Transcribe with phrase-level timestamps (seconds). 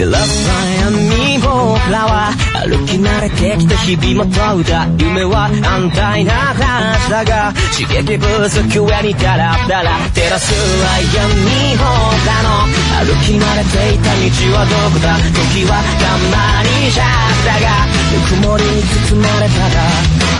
[0.00, 0.24] 照らさ
[0.80, 2.32] 闇僕らは
[2.64, 11.84] 歩き慣れてきた日々も問うた夢は安泰な話だが刺激不足上にダラダラ照らすは闇僕
[12.24, 12.64] らの
[12.96, 17.04] 歩き慣れていた道はどこだ時はたまにシャ
[17.36, 19.84] ツだがぬくもりに包まれたら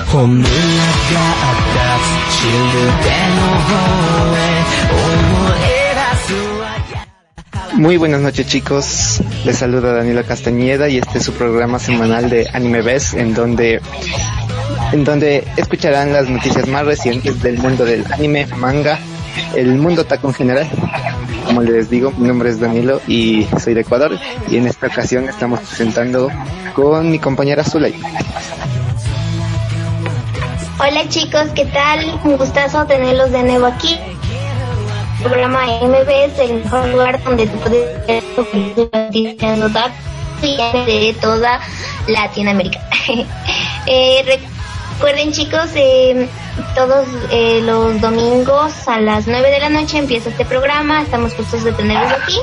[0.08, 2.00] 本音があった
[2.32, 3.76] 土手の方
[4.32, 4.56] へ
[4.88, 5.79] 思い
[7.80, 12.46] Muy buenas noches chicos, les saluda Daniela Castañeda y este es su programa semanal de
[12.52, 13.80] Anime Best en donde
[14.92, 18.98] en donde escucharán las noticias más recientes del mundo del anime, manga,
[19.56, 20.68] el mundo taco en general.
[21.46, 24.12] Como les digo, mi nombre es Danilo y soy de Ecuador
[24.50, 26.28] y en esta ocasión estamos presentando
[26.74, 27.94] con mi compañera Zulay.
[30.78, 32.20] Hola chicos, ¿qué tal?
[32.24, 33.98] Un gustazo tenerlos de nuevo aquí
[35.22, 39.58] programa MB es el mejor lugar donde tú puedes ver noticias
[40.86, 41.60] de toda
[42.06, 42.80] Latinoamérica.
[43.86, 44.40] eh,
[44.96, 46.28] recuerden chicos, eh,
[46.74, 51.64] todos eh, los domingos a las 9 de la noche empieza este programa, estamos gustos
[51.64, 52.38] de tenerlos aquí.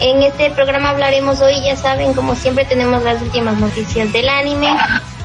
[0.00, 4.68] En este programa hablaremos hoy, ya saben, como siempre tenemos las últimas noticias del anime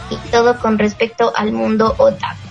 [0.09, 2.46] y todo con respecto al mundo otaku.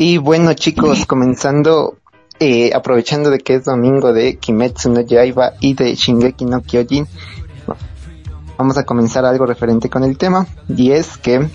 [0.00, 1.96] Y bueno chicos, comenzando,
[2.38, 7.08] eh, aprovechando de que es domingo de Kimetsu no Yaiba y de Shingeki no Kyojin,
[8.56, 11.48] vamos a comenzar algo referente con el tema, y es que,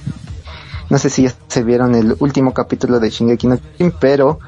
[0.89, 4.39] no sé si ya se vieron el último capítulo de Shingeki no Kyojin, pero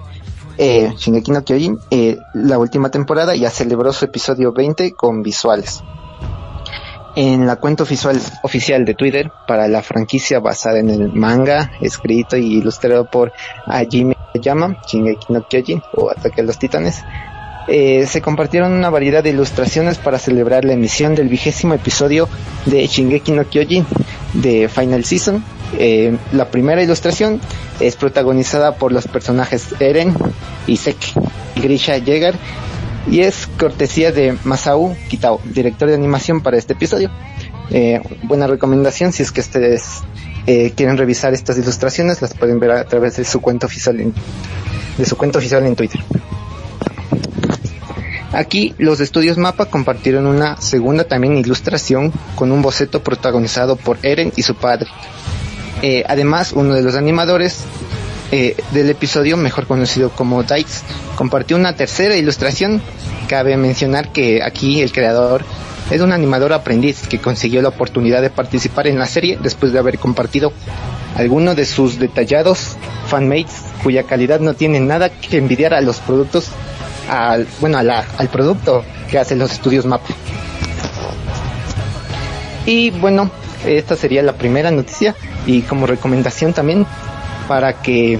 [0.58, 5.82] eh, Shingeki no Kyojin, eh, la última temporada ya celebró su episodio 20 con visuales
[7.16, 12.36] en la cuenta oficial, oficial de Twitter para la franquicia basada en el manga, escrito
[12.38, 13.32] y ilustrado por
[13.66, 17.04] Hajime Yama, Shingeki no Kyojin o Ataque a los Titanes.
[17.68, 22.30] Eh, se compartieron una variedad de ilustraciones para celebrar la emisión del vigésimo episodio
[22.66, 23.86] de Shingeki no Kyojin
[24.34, 25.44] de Final Season.
[25.80, 27.42] Eh, la primera ilustración
[27.80, 30.14] es protagonizada por los personajes Eren
[30.68, 31.14] y Seki,
[31.56, 32.36] Grisha Yeager
[33.10, 37.10] y es cortesía de Masao Kitao, director de animación para este episodio.
[37.72, 40.04] Eh, buena recomendación si es que ustedes
[40.48, 44.14] eh, quieren revisar estas ilustraciones, las pueden ver a través de su cuenta oficial en,
[44.98, 46.02] de su cuenta oficial en Twitter.
[48.32, 54.34] Aquí los estudios Mapa compartieron una segunda también ilustración con un boceto protagonizado por Eren
[54.36, 54.88] y su padre.
[55.82, 57.64] Eh, además, uno de los animadores
[58.32, 60.84] eh, del episodio, mejor conocido como Dykes,
[61.16, 62.82] compartió una tercera ilustración.
[63.28, 65.44] Cabe mencionar que aquí el creador
[65.92, 69.80] es un animador aprendiz que consiguió la oportunidad de participar en la serie después de
[69.80, 70.52] haber compartido
[71.16, 72.76] algunos de sus detallados
[73.08, 76.50] fanmates cuya calidad no tiene nada que envidiar a los productos,
[77.10, 80.02] al, bueno, al producto que hacen los estudios MAP.
[82.66, 83.30] Y bueno,
[83.66, 85.16] esta sería la primera noticia
[85.46, 86.88] y como recomendación también
[87.48, 88.20] para que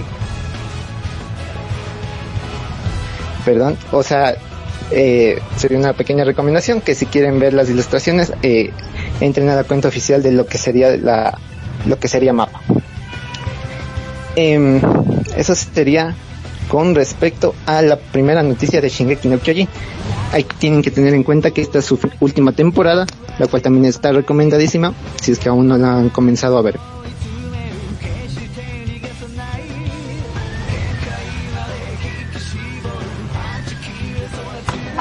[3.44, 4.36] perdón o sea
[4.90, 8.70] eh, sería una pequeña recomendación que si quieren ver las ilustraciones eh,
[9.20, 11.38] entren a la cuenta oficial de lo que sería la
[11.86, 12.60] lo que sería mapa.
[14.36, 14.80] Eh,
[15.36, 16.14] eso sería
[16.68, 19.68] con respecto a la primera noticia de Shingeki no Kyojin.
[20.32, 23.06] Hay, tienen que tener en cuenta que esta es su última temporada
[23.38, 26.78] la cual también está recomendadísima si es que aún no la han comenzado a ver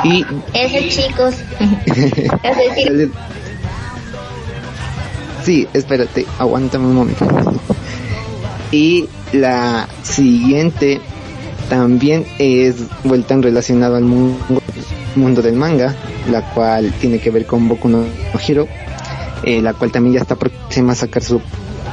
[0.06, 0.24] Y...
[0.54, 1.36] Eso chicos.
[2.44, 3.12] es decir...
[5.44, 7.28] Sí, espérate, aguántame un momento.
[8.72, 11.00] Y la siguiente
[11.70, 14.62] también es vuelta en relacionado al mundo,
[15.16, 15.96] mundo del manga,
[16.30, 18.06] la cual tiene que ver con Boku no
[18.48, 18.68] Hero,
[19.44, 21.42] eh, la cual también ya está próxima a sacar su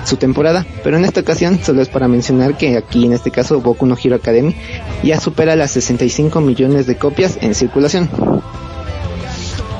[0.04, 3.60] su temporada, pero en esta ocasión solo es para mencionar que aquí en este caso
[3.60, 4.54] Boku no Hero Academy
[5.02, 8.08] ya supera las 65 millones de copias en circulación.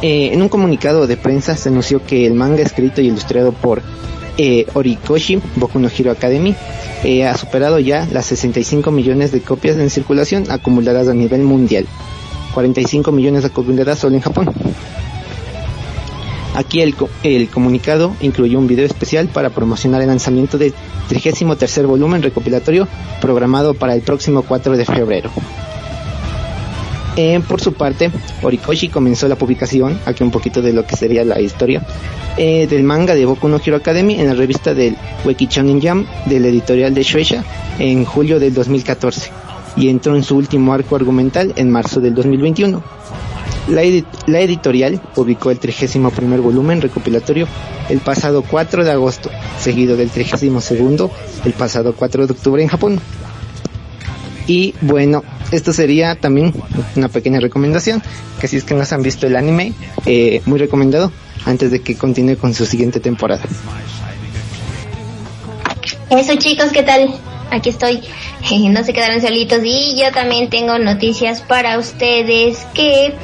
[0.03, 3.83] Eh, en un comunicado de prensa se anunció que el manga escrito y ilustrado por
[4.37, 6.57] eh, Orikoshi Boku no Hero Academy
[7.05, 11.87] eh, ha superado ya las 65 millones de copias en circulación acumuladas a nivel mundial.
[12.55, 14.53] 45 millones acumuladas solo en Japón.
[16.55, 20.75] Aquí el, el, comunicado incluyó un video especial para promocionar el lanzamiento del
[21.09, 22.87] 33 volumen recopilatorio
[23.21, 25.31] programado para el próximo 4 de febrero.
[27.17, 28.11] Eh, por su parte,
[28.43, 31.83] Orikoshi comenzó la publicación, aquí un poquito de lo que sería la historia,
[32.39, 36.07] eh, del manga de Boku no Hero Academy en la revista del Weki Shonen Jam
[36.25, 37.45] del editorial de Shueisha
[37.79, 39.31] en julio del 2014
[39.77, 42.83] y entró en su último arco argumental en marzo del 2021.
[43.69, 43.83] La,
[44.27, 46.11] la editorial publicó el 31
[46.43, 47.47] volumen recopilatorio
[47.89, 49.31] el pasado 4 de agosto,
[49.61, 50.73] seguido del 32
[51.45, 53.01] el pasado 4 de octubre en Japón.
[54.47, 55.23] Y bueno,
[55.53, 56.53] esto sería también
[56.97, 58.03] una pequeña recomendación,
[58.41, 59.73] que si es que no se han visto el anime,
[60.07, 61.13] eh, muy recomendado
[61.45, 63.43] antes de que continúe con su siguiente temporada.
[66.11, 67.15] Eso chicos, ¿qué tal?
[67.51, 68.01] Aquí estoy.
[68.71, 73.15] no se quedaron solitos y yo también tengo noticias para ustedes que...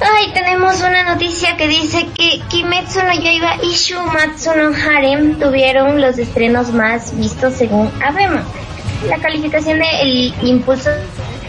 [0.00, 6.00] Ay, tenemos una noticia que dice que Kimetsu no Yaiba y Shumatsu no Harem tuvieron
[6.00, 8.44] los estrenos más vistos según Abema.
[9.08, 10.90] La calificación de El Impulso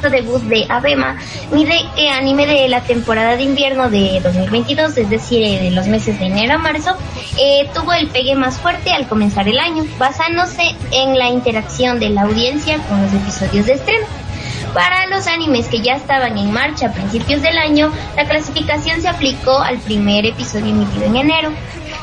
[0.08, 1.18] debut de Abema
[1.52, 5.88] mide que anime de la temporada de invierno de 2022, es decir, eh, de los
[5.88, 6.96] meses de enero a marzo,
[7.38, 12.10] eh, tuvo el pegue más fuerte al comenzar el año, basándose en la interacción de
[12.10, 14.08] la audiencia con los episodios de estreno.
[14.74, 19.08] Para los animes que ya estaban en marcha a principios del año, la clasificación se
[19.08, 21.52] aplicó al primer episodio emitido en enero.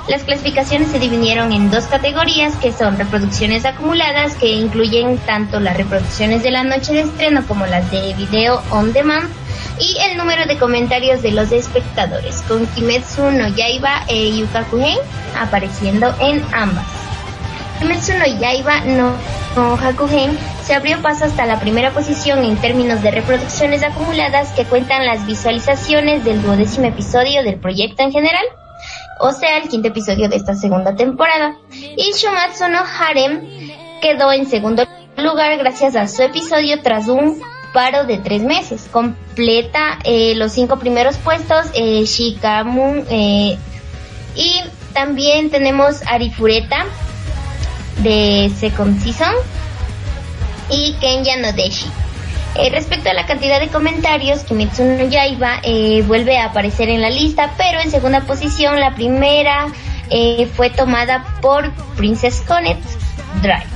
[0.08, 5.76] Las clasificaciones se dividieron en dos categorías que son reproducciones acumuladas que incluyen tanto las
[5.76, 9.28] reproducciones de la noche de estreno como las de video on demand
[9.80, 14.98] y el número de comentarios de los espectadores, con Kimetsu no Yaiba e Yukakuhen
[15.38, 16.86] apareciendo en ambas.
[17.80, 19.12] Kimetsu no Yaiba no,
[19.56, 24.64] no Hakuhen se abrió paso hasta la primera posición en términos de reproducciones acumuladas que
[24.64, 28.44] cuentan las visualizaciones del duodécimo episodio del proyecto en general
[29.18, 31.56] o sea, el quinto episodio de esta segunda temporada.
[31.70, 33.48] Y Shumatsu no Harem
[34.00, 34.84] quedó en segundo
[35.16, 37.40] lugar gracias a su episodio tras un
[37.72, 38.86] paro de tres meses.
[38.90, 43.56] Completa eh, los cinco primeros puestos eh, Shikamu eh,
[44.34, 44.60] y
[44.92, 46.84] también tenemos Arifureta
[48.02, 49.34] de Second Season
[50.70, 51.86] y Kenya Nodeshi.
[52.58, 57.02] Eh, respecto a la cantidad de comentarios, Kimetsu no Yaiba eh, vuelve a aparecer en
[57.02, 59.66] la lista, pero en segunda posición la primera
[60.08, 62.82] eh, fue tomada por Princess Connect
[63.42, 63.66] Drive.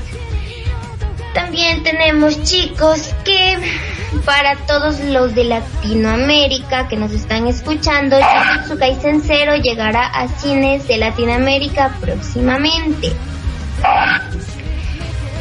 [1.34, 3.58] También tenemos chicos que
[4.24, 10.88] para todos los de Latinoamérica que nos están escuchando, Jujutsu Kaisen Zero llegará a cines
[10.88, 13.12] de Latinoamérica próximamente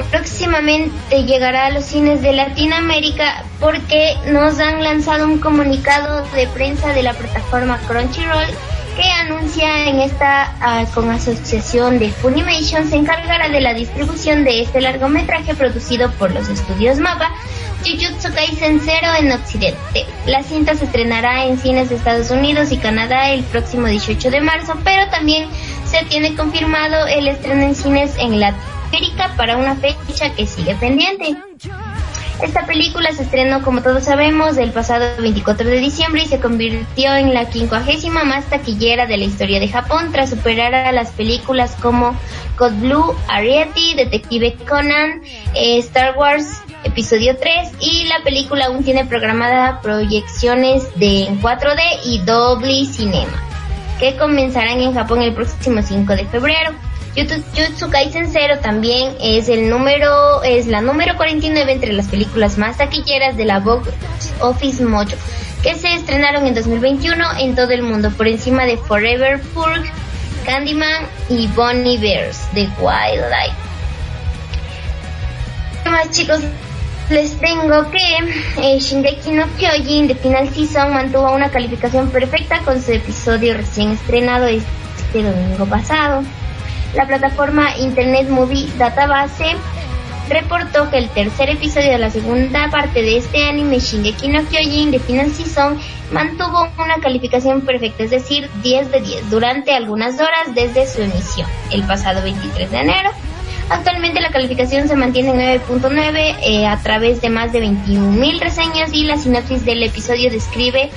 [0.05, 6.89] próximamente llegará a los cines de Latinoamérica porque nos han lanzado un comunicado de prensa
[6.89, 8.47] de la plataforma Crunchyroll
[8.95, 14.61] que anuncia en esta ah, con asociación de Funimation se encargará de la distribución de
[14.61, 17.31] este largometraje producido por los estudios MAPA
[17.85, 20.05] Jujutsu Kaisen Zero en Occidente.
[20.25, 24.41] La cinta se estrenará en cines de Estados Unidos y Canadá el próximo 18 de
[24.41, 25.47] marzo, pero también
[25.85, 28.78] se tiene confirmado el estreno en cines en Latinoamérica
[29.39, 31.35] para una fecha que sigue pendiente.
[32.43, 37.13] Esta película se estrenó, como todos sabemos, el pasado 24 de diciembre y se convirtió
[37.15, 41.75] en la quincuagésima más taquillera de la historia de Japón tras superar a las películas
[41.81, 42.17] como
[42.57, 45.21] Code Blue, Ariety, Detective Conan,
[45.53, 51.81] eh, Star Wars Episodio 3 y la película aún tiene programada proyecciones de en 4D
[52.05, 53.41] y doble cinema
[53.99, 56.88] que comenzarán en Japón el próximo 5 de febrero.
[57.15, 62.77] Jutsu Kaisen Zero también es el número, es la número 49 entre las películas más
[62.77, 63.89] taquilleras de la Box
[64.39, 65.15] Office Mojo,
[65.63, 69.91] que se estrenaron en 2021 en todo el mundo, por encima de Forever Furk,
[70.45, 73.55] Candyman y Bonnie Bears de Wildlife.
[75.83, 76.41] ¿Qué más chicos?
[77.09, 77.97] Les tengo que
[78.61, 83.91] eh, Shingeki no Kyojin de Final Season mantuvo una calificación perfecta con su episodio recién
[83.91, 86.23] estrenado este domingo pasado.
[86.93, 89.55] La plataforma Internet Movie Database
[90.29, 94.91] reportó que el tercer episodio de la segunda parte de este anime Shingeki no Kyojin
[94.91, 95.79] de Final Season
[96.11, 101.47] mantuvo una calificación perfecta, es decir, 10 de 10 durante algunas horas desde su emisión,
[101.71, 103.09] el pasado 23 de enero.
[103.69, 108.93] Actualmente la calificación se mantiene en 9.9 eh, a través de más de 21.000 reseñas
[108.93, 110.89] y la sinopsis del episodio describe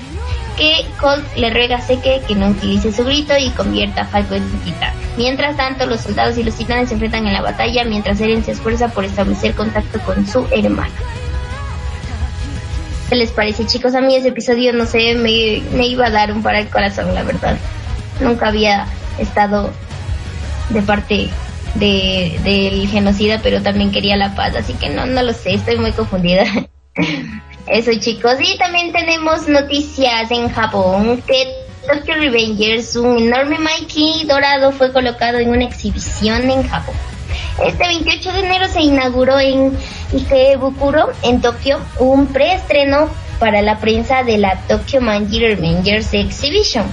[0.56, 4.34] que Colt le ruega a Seke que no utilice su grito y convierta a Falco
[4.34, 4.92] en titán.
[5.16, 8.52] Mientras tanto, los soldados y los titanes se enfrentan en la batalla mientras Eren se
[8.52, 10.94] esfuerza por establecer contacto con su hermano.
[13.08, 13.94] ¿Qué les parece, chicos?
[13.94, 17.22] A mí ese episodio, no sé, me, iba a dar un para el corazón, la
[17.22, 17.58] verdad.
[18.20, 18.86] Nunca había
[19.18, 19.70] estado
[20.70, 21.28] de parte
[21.74, 25.76] de, del genocida, pero también quería la paz, así que no, no lo sé, estoy
[25.76, 26.44] muy confundida.
[27.66, 34.72] Eso chicos, y también tenemos noticias en Japón que Tokyo Revengers, un enorme Mikey dorado,
[34.72, 36.94] fue colocado en una exhibición en Japón.
[37.64, 39.76] Este 28 de enero se inauguró en
[40.12, 46.84] Ikebukuro, en Tokio, un preestreno para la prensa de la Tokyo Mangir Rangers Exhibition,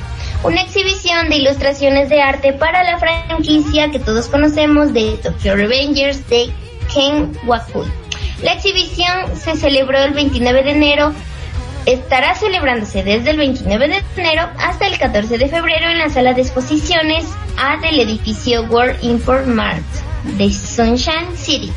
[0.43, 6.27] una exhibición de ilustraciones de arte para la franquicia que todos conocemos de Tokyo Revengers
[6.29, 6.51] de
[6.93, 7.98] Ken Wakui.
[8.41, 11.13] La exhibición se celebró el 29 de enero
[11.85, 16.33] estará celebrándose desde el 29 de enero hasta el 14 de febrero en la sala
[16.33, 17.25] de exposiciones
[17.57, 19.83] A del edificio World Import Mart
[20.37, 21.71] de Sunshine City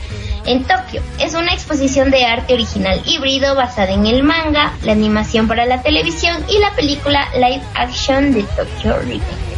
[0.45, 1.03] en Tokio.
[1.19, 5.83] Es una exposición de arte original híbrido basada en el manga, la animación para la
[5.83, 9.52] televisión y la película live action de Tokyo Revengers.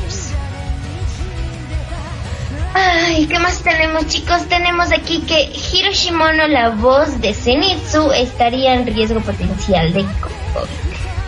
[2.75, 4.47] Ay, ¿qué más tenemos chicos?
[4.49, 10.05] Tenemos aquí que Hiroshimono, la voz de Zenitsu, estaría en riesgo potencial de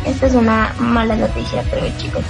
[0.06, 2.22] esta es una mala noticia, pero chicos,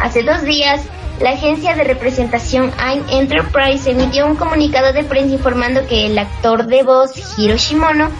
[0.00, 0.80] hace dos días
[1.20, 6.66] la agencia de representación AIM Enterprise emitió un comunicado de prensa informando que el actor
[6.66, 8.10] de voz Hiroshimono,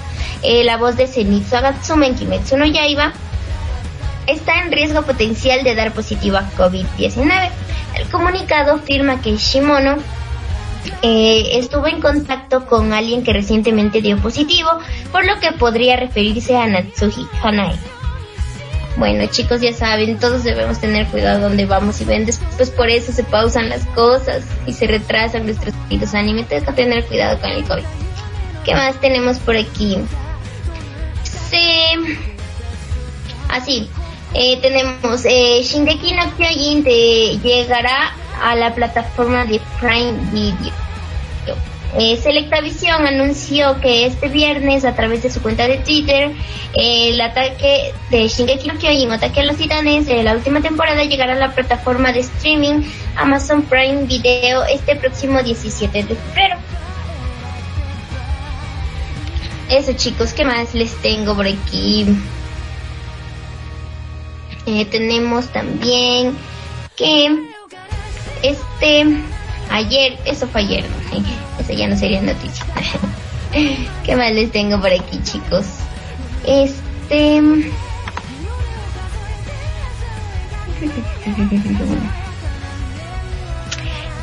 [0.42, 3.12] eh, la voz de Zenitsu Agatsuma en Kimetsu no Yaiba,
[4.26, 7.50] está en riesgo potencial de dar positivo a COVID-19.
[7.96, 9.96] El comunicado afirma que Shimono
[11.02, 14.68] eh, estuvo en contacto con alguien que recientemente dio positivo,
[15.12, 17.78] por lo que podría referirse a Natsuhi Hanai.
[18.96, 23.12] Bueno chicos, ya saben, todos debemos tener cuidado donde vamos y ven, después por eso
[23.12, 27.50] se pausan las cosas y se retrasan nuestros queridos anime, tenemos que tener cuidado con
[27.50, 27.82] el COVID.
[28.64, 29.98] ¿Qué más tenemos por aquí?
[31.22, 32.18] Sí.
[33.48, 33.90] Así,
[34.34, 40.74] eh, tenemos eh, Shingeki no Kyojin llegará a la plataforma de Prime Video.
[41.96, 46.32] Eh, Selecta Visión anunció que este viernes a través de su cuenta de Twitter
[46.74, 51.34] el ataque de Shingeki no Kyojin, Ataque a los Titanes de la última temporada llegará
[51.34, 52.82] a la plataforma de streaming
[53.14, 56.56] Amazon Prime Video este próximo 17 de febrero.
[59.70, 62.06] Eso chicos, ¿qué más les tengo por aquí?
[64.66, 66.36] Eh, tenemos también
[66.96, 67.28] que
[68.42, 69.06] este
[69.70, 70.84] ayer, eso fue ayer,
[71.58, 72.64] eso ya no sería noticia.
[74.04, 75.66] ¿Qué más les tengo por aquí, chicos?
[76.46, 77.40] Este.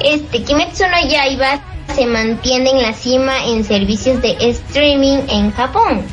[0.03, 1.61] Este, Kimetsu no Yaiba
[1.95, 6.03] se mantiene en la cima en servicios de streaming en Japón.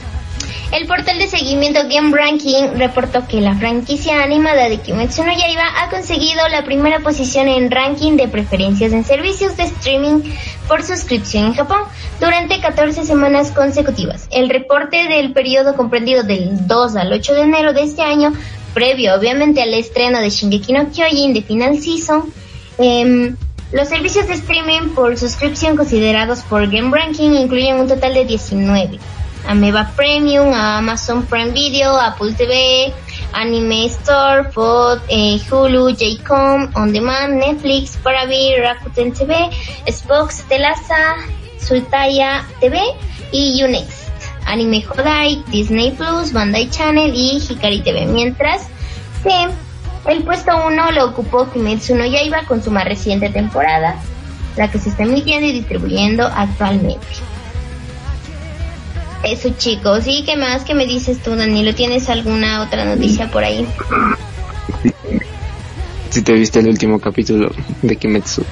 [0.70, 5.64] El portal de seguimiento Game Ranking reportó que la franquicia animada de Kimetsu no Yaiba
[5.82, 10.20] ha conseguido la primera posición en ranking de preferencias en servicios de streaming
[10.68, 11.80] por suscripción en Japón
[12.20, 14.28] durante 14 semanas consecutivas.
[14.30, 18.34] El reporte del periodo comprendido del 2 al 8 de enero de este año,
[18.74, 22.30] previo obviamente al estreno de Shingeki no Kyojin de Final Season,
[22.76, 23.36] em,
[23.72, 28.98] los servicios de streaming por suscripción considerados por Game Ranking incluyen un total de 19.
[29.48, 32.92] Ameba Premium, Amazon Prime Video, Apple TV,
[33.32, 39.48] Anime Store, Food, eh, Hulu, Jcom, On Demand, Netflix, Paravi, Rakuten TV,
[39.86, 41.16] Xbox, Telasa,
[41.58, 42.78] Sultaya TV
[43.32, 44.08] y Unext.
[44.44, 48.04] Anime Hodai, Disney Plus, Bandai Channel y Hikari TV.
[48.04, 48.68] Mientras
[49.22, 49.48] que
[50.12, 53.96] el puesto 1 lo ocupó Kimetsu no Yaiba con su más reciente temporada,
[54.56, 57.06] la que se está emitiendo y distribuyendo actualmente.
[59.24, 60.64] Eso chicos, ¿y qué más?
[60.64, 61.74] ¿Qué me dices tú, Danilo?
[61.74, 63.66] ¿Tienes alguna otra noticia por ahí?
[66.10, 68.42] Si te viste el último capítulo de Kimetsu.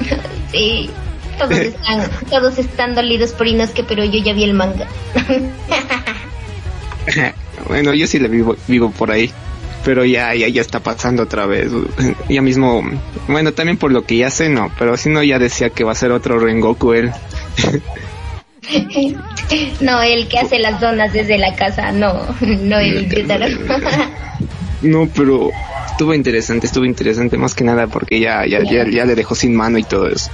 [0.52, 0.90] sí,
[1.38, 4.86] todos están, todos están dolidos por Inosuke, pero yo ya vi el manga.
[7.68, 9.30] bueno, yo sí le vivo, vivo por ahí,
[9.84, 11.70] pero ya, ya, ya está pasando otra vez.
[12.28, 12.84] Ya mismo,
[13.28, 15.92] bueno, también por lo que ya sé, no, pero si no ya decía que va
[15.92, 17.12] a ser otro Rengoku él.
[19.80, 23.08] no, el que hace las donas desde la casa, no, no el
[24.82, 25.50] No, pero
[25.86, 29.78] estuvo interesante, estuvo interesante más que nada porque ya, ya, ya, le dejó sin mano
[29.78, 30.30] y todo eso.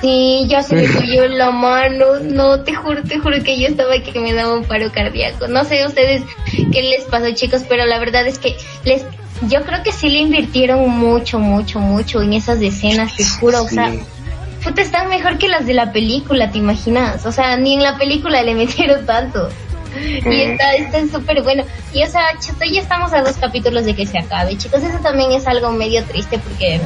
[0.00, 4.00] Sí, ya se le cayó la mano, no, te juro, te juro que yo estaba
[4.00, 5.48] que me daba un paro cardíaco.
[5.48, 6.22] No sé ustedes
[6.72, 9.04] qué les pasó chicos, pero la verdad es que les,
[9.48, 13.68] yo creo que sí le invirtieron mucho, mucho, mucho en esas escenas, te juro, o
[13.68, 13.92] sea
[14.62, 17.26] puta, están mejor que las de la película, ¿te imaginas?
[17.26, 19.48] O sea, ni en la película le metieron tanto.
[20.30, 21.64] Y está, está súper bueno.
[21.92, 24.56] Y o sea, ya estamos a dos capítulos de que se acabe.
[24.56, 26.80] Chicos, eso también es algo medio triste porque...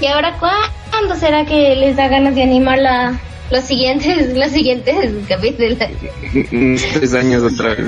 [0.00, 3.20] ¿Y ahora cuándo será que les da ganas de animar la,
[3.50, 4.94] los siguientes, los siguientes
[5.28, 5.78] capítulos?
[6.94, 7.78] Tres años otra vez.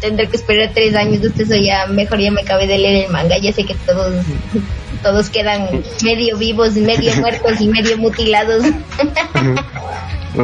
[0.00, 1.24] Tendré que esperar tres años.
[1.24, 3.38] Usted ya mejor ya me acabé de leer el manga.
[3.38, 4.24] Ya sé que todos
[5.02, 5.68] todos quedan
[6.02, 8.64] medio vivos, medio muertos y medio mutilados.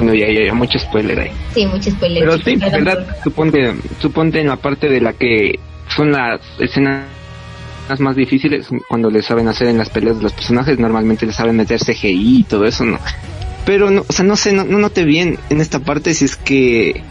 [0.00, 1.30] no, ya, ya, ya, mucho spoiler ahí.
[1.54, 2.24] Sí, mucho spoiler.
[2.24, 5.58] Pero sí, verdad, suponte, suponte en la parte de la que
[5.94, 7.06] son las escenas
[7.98, 11.56] más difíciles cuando le saben hacer en las peleas de los personajes, normalmente le saben
[11.56, 13.00] meter CGI y todo eso, ¿no?
[13.64, 16.36] Pero no, o sea, no sé, no, no noté bien en esta parte si es
[16.36, 17.02] que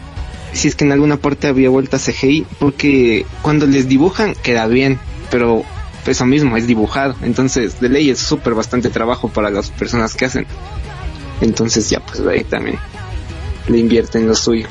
[0.52, 4.98] si es que en alguna parte había vuelta CGI, porque cuando les dibujan queda bien,
[5.30, 5.62] pero
[6.06, 10.24] eso mismo es dibujado, entonces de ley es súper bastante trabajo para las personas que
[10.24, 10.46] hacen.
[11.40, 12.78] Entonces ya pues ahí también
[13.68, 14.66] le invierten lo suyo.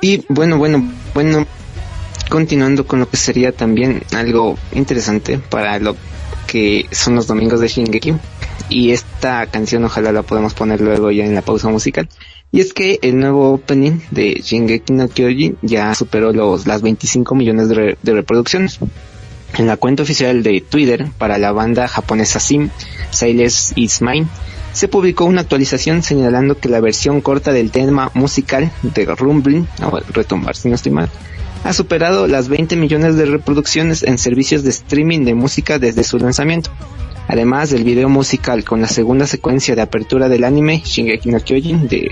[0.00, 1.46] Y bueno, bueno, bueno,
[2.28, 5.96] continuando con lo que sería también algo interesante para lo
[6.46, 8.14] que son los domingos de Shingeki.
[8.68, 12.08] Y esta canción ojalá la podamos poner luego ya en la pausa musical.
[12.50, 17.34] Y es que el nuevo opening de Shingeki no Kyojin ya superó los, las 25
[17.34, 18.78] millones de, reproducciones.
[19.56, 22.70] En la cuenta oficial de Twitter para la banda japonesa Sim,
[23.10, 24.26] Siles Is Mine,
[24.72, 30.00] se publicó una actualización señalando que la versión corta del tema musical de Rumbling, o
[30.12, 31.08] retumbar si no estoy mal,
[31.64, 36.18] ha superado las 20 millones de reproducciones en servicios de streaming de música desde su
[36.18, 36.70] lanzamiento.
[37.28, 41.88] Además del video musical con la segunda secuencia de apertura del anime Shingeki no Kyojin
[41.88, 42.10] de,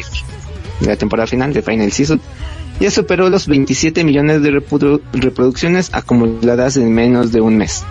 [0.81, 2.21] la temporada final de Final Season,
[2.81, 7.85] ya superó los 27 millones de reproducciones acumuladas en menos de un mes.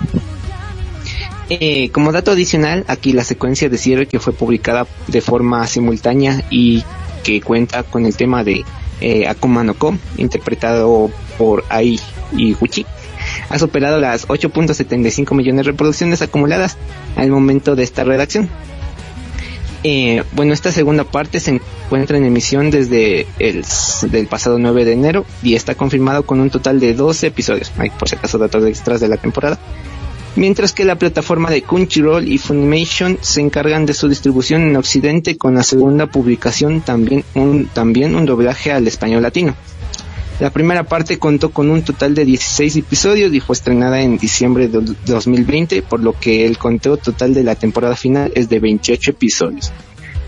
[1.49, 6.45] Eh, como dato adicional, aquí la secuencia de cierre que fue publicada de forma simultánea
[6.49, 6.83] y
[7.23, 8.63] que cuenta con el tema de
[9.01, 11.99] eh, Akuma no Ko, interpretado por Ai
[12.31, 12.85] y Gucci,
[13.51, 16.77] ha superado las 8.75 millones de reproducciones acumuladas
[17.15, 18.49] al momento de esta redacción.
[19.83, 23.65] Eh, bueno, esta segunda parte se encuentra en emisión desde el
[24.11, 27.71] del pasado 9 de enero y está confirmado con un total de 12 episodios.
[27.77, 29.59] Hay por si acaso datos extras de la temporada.
[30.35, 35.37] Mientras que la plataforma de Crunchyroll y Funimation se encargan de su distribución en Occidente
[35.37, 39.55] con la segunda publicación también un, también un doblaje al español latino.
[40.39, 44.67] La primera parte contó con un total de 16 episodios y fue estrenada en diciembre
[44.67, 49.11] de 2020, por lo que el conteo total de la temporada final es de 28
[49.11, 49.71] episodios.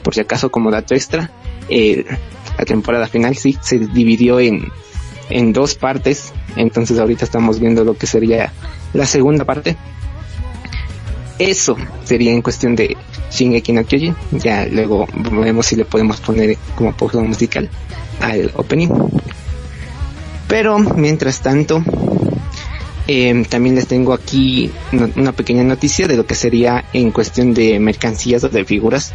[0.04, 1.32] Por si acaso, como dato extra,
[1.70, 2.06] eh,
[2.58, 4.68] la temporada final sí se dividió en,
[5.30, 8.52] en dos partes, entonces ahorita estamos viendo lo que sería
[8.94, 9.76] la segunda parte.
[11.40, 12.96] Eso sería en cuestión de
[13.32, 14.16] Shingeki no Kyojin.
[14.32, 17.70] Ya luego vemos si le podemos poner como pausa musical
[18.22, 18.90] al opening.
[20.48, 21.84] Pero mientras tanto,
[23.08, 24.72] eh, también les tengo aquí
[25.16, 29.14] una pequeña noticia de lo que sería en cuestión de mercancías o de figuras.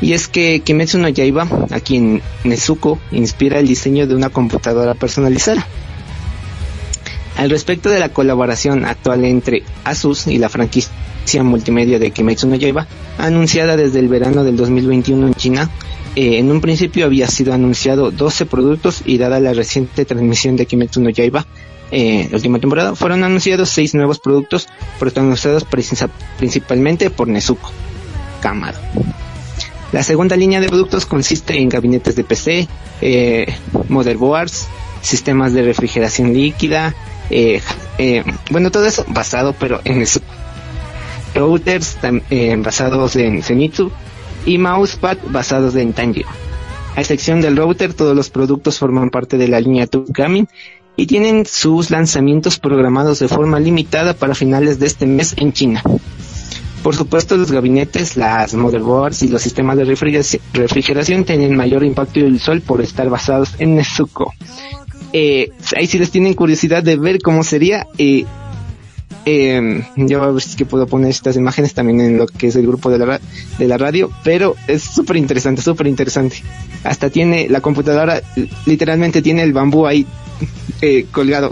[0.00, 4.94] Y es que Kimetsu no Yaiba, aquí en Nezuko, inspira el diseño de una computadora
[4.94, 5.66] personalizada.
[7.36, 12.56] Al respecto de la colaboración actual entre Asus y la franquicia multimedia de Kimetsu no
[12.56, 12.86] Yaiba,
[13.18, 15.70] anunciada desde el verano del 2021 en China,
[16.16, 20.64] eh, en un principio había sido anunciado 12 productos y dada la reciente transmisión de
[20.64, 21.46] Kimetsu no Yaiba,
[21.90, 24.66] eh, la última temporada, fueron anunciados 6 nuevos productos
[24.98, 25.66] protagonizados
[26.38, 27.70] principalmente por Nezuko
[28.40, 28.78] Kamado.
[29.92, 32.68] La segunda línea de productos consiste en gabinetes de PC,
[33.02, 33.54] eh,
[33.88, 34.66] motherboards,
[35.00, 36.94] sistemas de refrigeración líquida,
[37.30, 37.60] eh,
[38.50, 40.26] bueno, todo eso basado pero en Nezuko.
[41.34, 41.98] Routers
[42.62, 43.92] basados en Zenitsu
[44.46, 46.28] y mousepad basados en Tanjiro.
[46.94, 50.48] A excepción del router, todos los productos forman parte de la línea Tugamin
[50.96, 55.82] y tienen sus lanzamientos programados de forma limitada para finales de este mes en China.
[56.82, 62.62] Por supuesto, los gabinetes, las motherboards y los sistemas de refrigeración tienen mayor impacto visual
[62.62, 64.32] por estar basados en Nezuko.
[65.12, 68.24] Eh, ahí si les tienen curiosidad de ver cómo sería, eh,
[69.28, 72.54] eh, yo a ver si que puedo poner estas imágenes también en lo que es
[72.54, 73.20] el grupo de la,
[73.58, 76.36] de la radio, pero es súper interesante, súper interesante.
[76.84, 78.22] Hasta tiene la computadora,
[78.66, 80.06] literalmente tiene el bambú ahí
[80.80, 81.50] eh, colgado.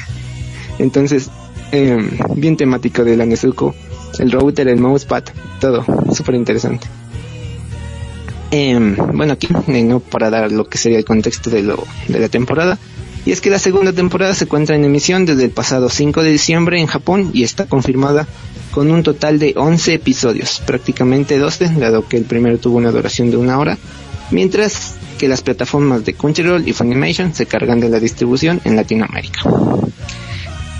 [0.78, 1.28] Entonces,
[1.72, 1.98] eh,
[2.36, 3.74] bien temático de la Nezuko,
[4.20, 5.24] el router, el mousepad,
[5.60, 5.84] todo,
[6.14, 6.86] súper interesante.
[8.52, 8.78] Eh,
[9.12, 12.78] bueno, aquí, no para dar lo que sería el contexto de, lo, de la temporada,
[13.24, 16.32] y es que la segunda temporada se encuentra en emisión desde el pasado 5 de
[16.32, 18.26] diciembre en Japón y está confirmada
[18.72, 23.30] con un total de 11 episodios, prácticamente 12, dado que el primero tuvo una duración
[23.30, 23.78] de una hora,
[24.30, 29.42] mientras que las plataformas de Crunchyroll y Funimation se cargan de la distribución en Latinoamérica.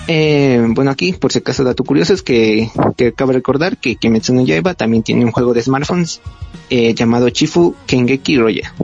[0.08, 4.34] Eh, bueno, aquí, por si acaso dato curioso, es que, que cabe recordar que Kimetsu
[4.34, 6.20] no Yaiba también tiene un juego de smartphones
[6.70, 8.74] eh, llamado Chifu Kengeki Roya.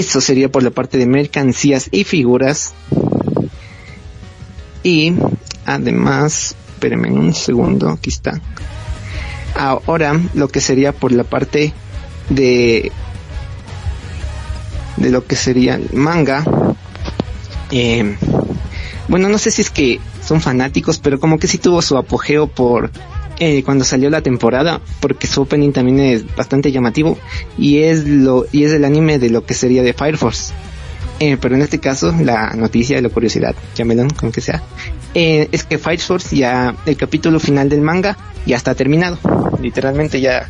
[0.00, 2.72] Eso sería por la parte de mercancías y figuras.
[4.82, 5.12] Y
[5.66, 8.40] además, espérenme un segundo, aquí está.
[9.54, 11.74] ahora lo que sería por la parte
[12.30, 12.90] de
[14.96, 16.44] de lo que sería el manga
[17.70, 18.16] eh,
[19.08, 22.46] bueno no sé si es que son fanáticos pero como que sí tuvo su apogeo
[22.46, 22.90] por
[23.40, 27.18] eh, cuando salió la temporada porque su opening también es bastante llamativo
[27.58, 30.52] y es lo y es el anime de lo que sería de Fire Force
[31.18, 34.62] eh, pero en este caso la noticia la curiosidad llámelo como que sea
[35.14, 39.18] eh, es que Fire Force ya el capítulo final del manga ya está terminado
[39.60, 40.48] literalmente ya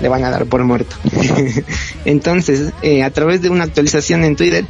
[0.00, 0.96] le van a dar por muerto.
[2.04, 4.64] Entonces, eh, a través de una actualización en Twitter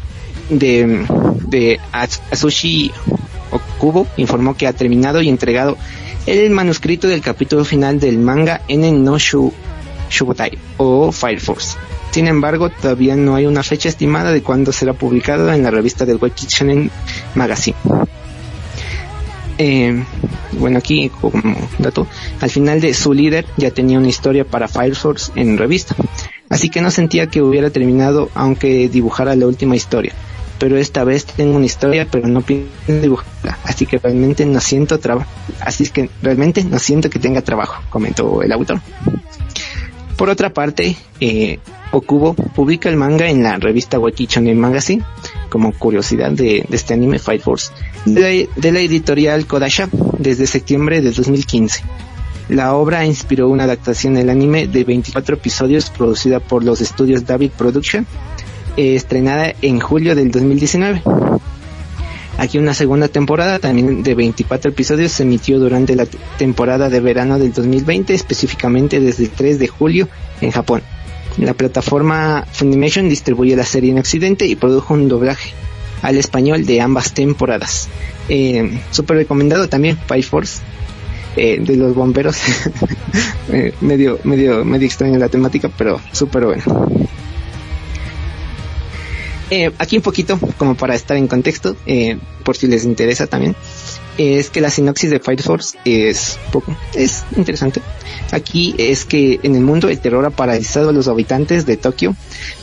[0.49, 1.07] de,
[1.47, 2.91] de Asushi
[3.51, 5.77] Okubo, informó que ha terminado y entregado
[6.39, 9.53] el manuscrito del capítulo final del manga en no Shu,
[10.77, 11.77] o Fire Force.
[12.13, 16.05] Sin embargo, todavía no hay una fecha estimada de cuándo será publicado en la revista
[16.05, 16.91] del Weki Shonen
[17.35, 17.77] Magazine.
[19.59, 20.05] Eh,
[20.53, 22.07] bueno, aquí como dato,
[22.41, 25.95] al final de su líder ya tenía una historia para Fire Force en revista.
[26.49, 30.13] Así que no sentía que hubiera terminado aunque dibujara la última historia.
[30.61, 33.59] Pero esta vez tengo una historia, pero no pienso dibujarla.
[33.65, 35.29] Así que realmente no siento trabajo.
[35.59, 38.81] Así es que realmente no siento que tenga trabajo, comentó el autor.
[40.17, 41.59] Por otra parte, eh,
[41.93, 45.03] Okubo publica el manga en la revista Waki Magazine
[45.49, 47.73] como curiosidad de, este anime Fight Force
[48.05, 51.83] de, la editorial Kodasha desde septiembre de 2015.
[52.49, 57.53] La obra inspiró una adaptación del anime de 24 episodios producida por los estudios David
[57.57, 58.07] Production,
[58.77, 61.03] eh, estrenada en julio del 2019.
[62.39, 66.07] Aquí una segunda temporada también de 24 episodios se emitió durante la
[66.39, 70.09] temporada de verano del 2020, específicamente desde el 3 de julio
[70.41, 70.83] en Japón.
[71.37, 75.53] La plataforma Funimation distribuye la serie en Occidente y produjo un doblaje
[76.03, 77.89] al español de ambas temporadas.
[78.29, 80.63] Eh, recomendado también Fire Force
[81.37, 82.37] eh, de los bomberos.
[83.53, 86.63] Eh, medio, medio, medio extraña la temática, pero súper bueno.
[89.51, 91.77] Eh, aquí un poquito, como para estar en contexto,
[92.45, 93.57] por si les interesa también
[94.19, 97.81] es que la sinopsis de Fire Force es poco, es interesante.
[98.33, 102.15] Aquí es que en el mundo el terror ha paralizado a los habitantes de Tokio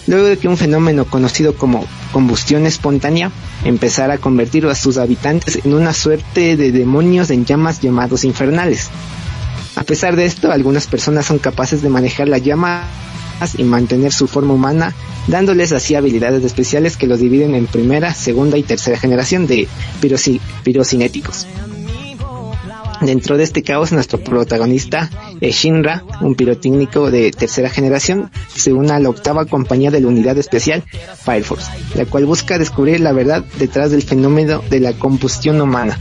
[0.06, 3.32] luego de que un fenómeno conocido como combustión espontánea
[3.66, 8.90] empezara a convertir a sus habitantes en una suerte de demonios en llamas llamados infernales.
[9.76, 12.84] A pesar de esto, algunas personas son capaces de manejar la llama
[13.58, 14.94] y mantener su forma humana,
[15.28, 19.68] dándoles así habilidades especiales que los dividen en primera, segunda y tercera generación de
[20.64, 21.48] pirocinéticos.
[23.02, 28.92] Dentro de este caos, nuestro protagonista es Shinra, un pirotécnico de tercera generación, se une
[28.92, 30.84] a la octava compañía de la unidad especial
[31.24, 36.00] Fire Force, la cual busca descubrir la verdad detrás del fenómeno de la combustión humana.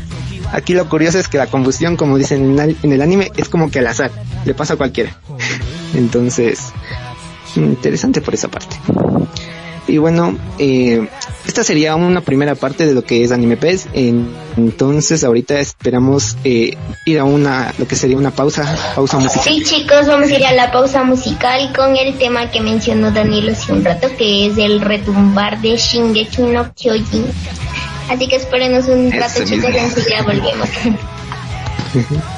[0.53, 3.81] Aquí lo curioso es que la combustión, como dicen en el anime, es como que
[3.81, 4.11] al azar,
[4.47, 5.19] le pasa a cualquiera.
[5.95, 6.73] Entonces,
[7.65, 8.77] interesante por esa parte.
[9.89, 11.07] Y bueno, eh,
[11.47, 13.89] esta sería una primera parte de lo que es Anime PES.
[14.57, 19.45] entonces, ahorita esperamos eh, ir a una, lo que sería una pausa, pausa musical.
[19.45, 23.53] Sí, chicos, vamos a ir a la pausa musical con el tema que mencionó Danilo
[23.53, 27.27] hace un rato, que es el retumbar de Shingeki no Kyojin.
[28.11, 30.69] Así que espérenos un rato, chicos, y enseguida volvemos.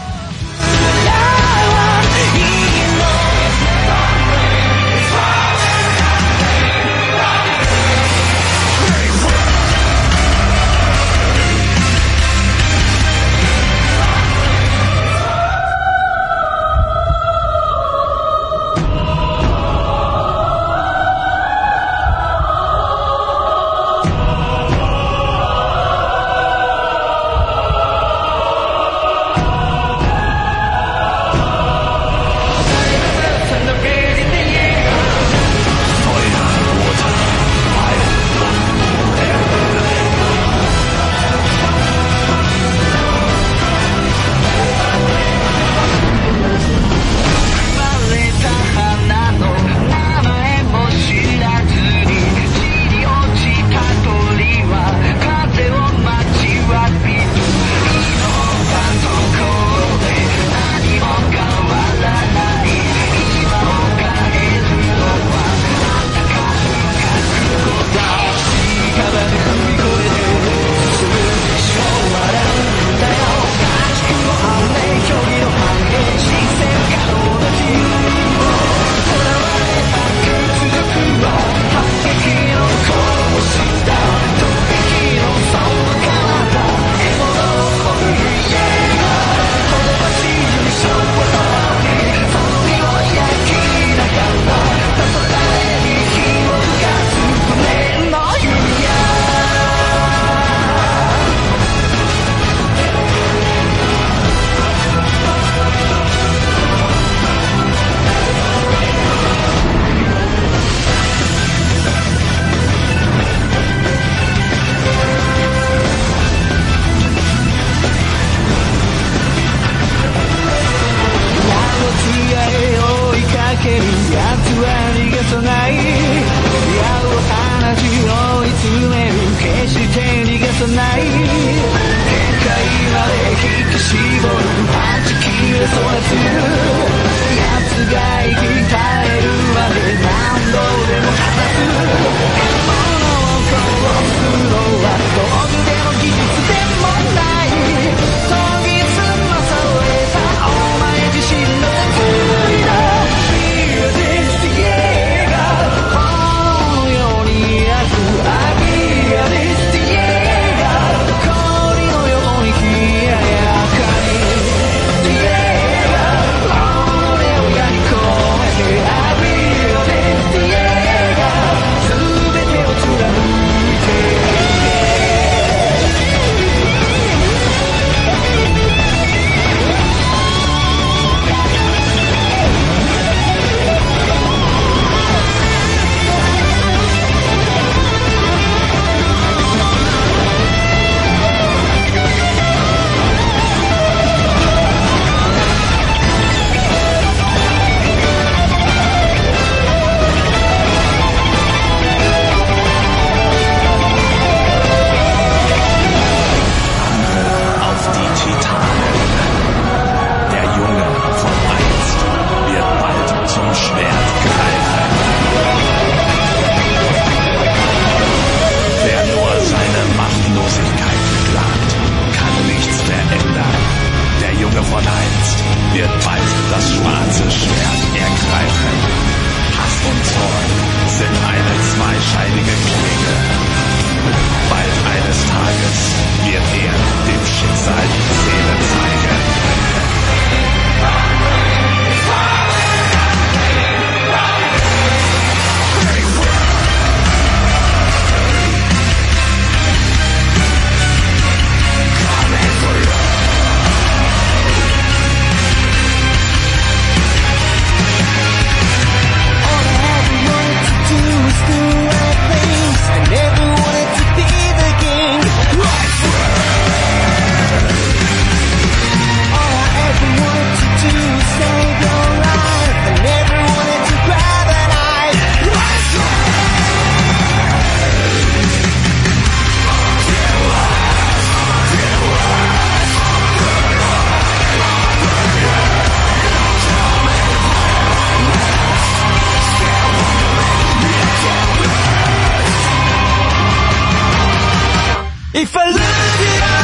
[296.17, 296.58] Yeah.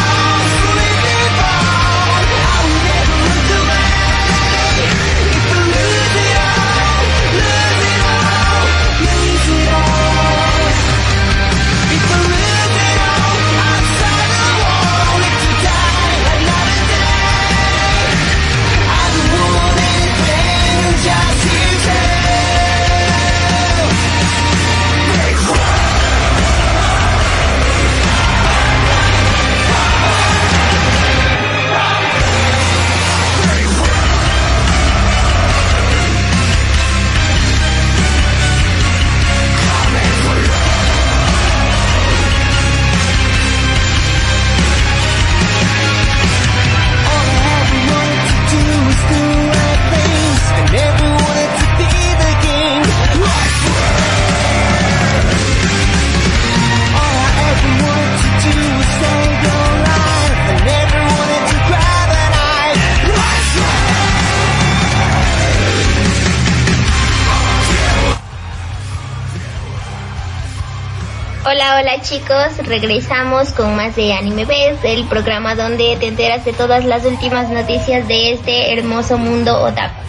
[72.15, 77.05] Chicos, regresamos con más de Anime Best, el programa donde te enteras de todas las
[77.05, 80.01] últimas noticias de este hermoso mundo otaku.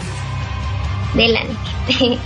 [1.14, 1.58] Del anime.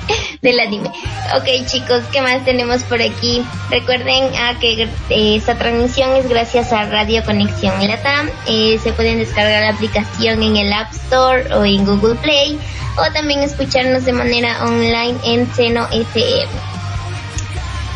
[0.42, 0.90] del anime.
[1.34, 3.42] Ok chicos, ¿qué más tenemos por aquí?
[3.70, 8.28] Recuerden ah, que eh, esta transmisión es gracias a Radio Conexión Latam.
[8.46, 12.58] Eh, se pueden descargar la aplicación en el App Store o en Google Play
[12.98, 16.69] o también escucharnos de manera online en Seno FM.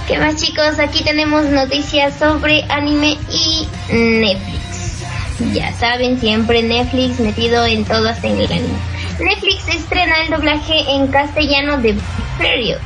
[0.06, 0.78] ¿Qué más chicos?
[0.78, 5.02] Aquí tenemos noticias sobre anime y Netflix.
[5.54, 8.78] Ya saben, siempre Netflix metido en todo hasta en el anime.
[9.18, 12.02] Netflix estrena el doblaje en castellano de Blue
[12.38, 12.80] Period.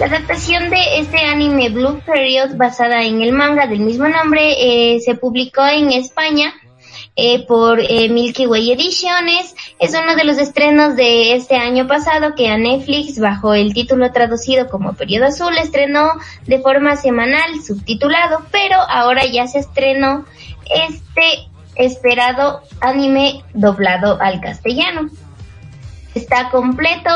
[0.00, 4.98] La adaptación de este anime Blue Period, basada en el manga del mismo nombre, eh,
[4.98, 6.54] se publicó en España
[7.16, 9.54] eh, por eh, Milky Way Ediciones.
[9.78, 14.10] Es uno de los estrenos de este año pasado que a Netflix, bajo el título
[14.12, 16.12] traducido como Periodo Azul, estrenó
[16.46, 20.24] de forma semanal, subtitulado, pero ahora ya se estrenó
[20.70, 25.10] este esperado anime doblado al castellano.
[26.14, 27.10] Está completo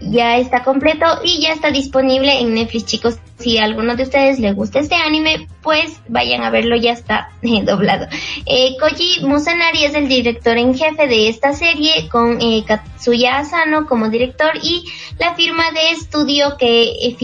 [0.00, 3.18] ya está completo y ya está disponible en Netflix, chicos.
[3.38, 7.30] Si a alguno de ustedes les gusta este anime, pues vayan a verlo, ya está
[7.64, 8.06] doblado.
[8.46, 13.86] Eh, Koji Musanari es el director en jefe de esta serie, con eh, Katsuya Asano
[13.86, 14.84] como director y
[15.18, 17.16] la firma de estudio que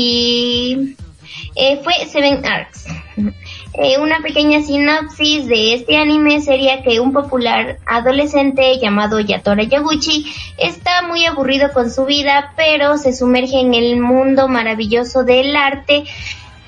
[1.54, 2.86] eh, fue Seven Arcs.
[3.74, 10.32] Eh, una pequeña sinopsis de este anime sería que un popular adolescente llamado Yatora Yaguchi
[10.56, 16.04] está muy aburrido con su vida, pero se sumerge en el mundo maravilloso del arte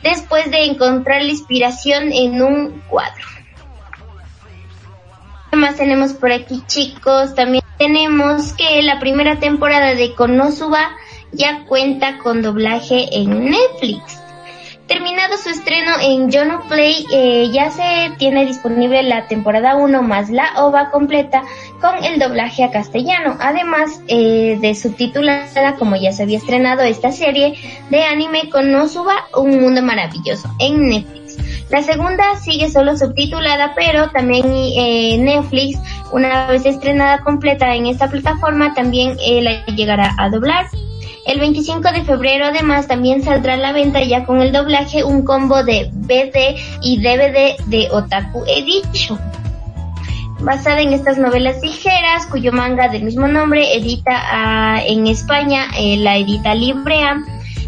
[0.02, 3.24] después de encontrar la inspiración en un cuadro.
[5.50, 7.34] ¿Qué más tenemos por aquí, chicos?
[7.34, 10.90] También tenemos que la primera temporada de Konosuba
[11.32, 14.19] ya cuenta con doblaje en Netflix.
[14.90, 20.30] Terminado su estreno en Jono Play, eh, ya se tiene disponible la temporada 1 más
[20.30, 21.44] la OVA completa
[21.80, 27.12] con el doblaje a castellano, además eh, de subtitulada como ya se había estrenado esta
[27.12, 27.54] serie
[27.88, 31.36] de anime con Nosuba, Un Mundo Maravilloso en Netflix.
[31.70, 35.78] La segunda sigue solo subtitulada, pero también eh, Netflix,
[36.10, 40.66] una vez estrenada completa en esta plataforma, también la llegará a doblar
[41.26, 45.24] el 25 de febrero además también saldrá a la venta ya con el doblaje un
[45.24, 49.18] combo de BD y DVD de Otaku Edition.
[50.40, 55.98] Basada en estas novelas ligeras, cuyo manga del mismo nombre edita ah, en España, eh,
[55.98, 57.22] la edita Librea.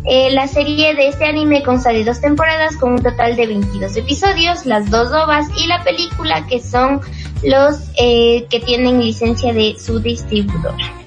[0.04, 3.96] Eh, la serie de este anime consta de dos temporadas con un total de 22
[3.96, 7.00] episodios, las dos ovas y la película que son
[7.44, 11.01] los eh, que tienen licencia de su distribuidora.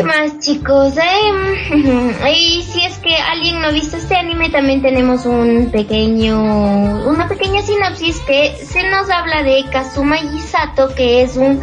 [0.00, 0.94] ¿Qué más chicos?
[0.96, 7.06] Eh, y si es que alguien no ha visto este anime, también tenemos un pequeño,
[7.06, 11.60] una pequeña sinopsis que se nos habla de Kazuma Gisato, que es un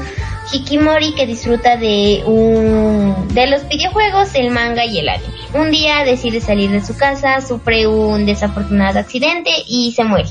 [0.51, 5.33] Hikimori que disfruta de un, de los videojuegos, el manga y el anime.
[5.55, 10.29] Un día decide salir de su casa, sufre un desafortunado accidente y se muere.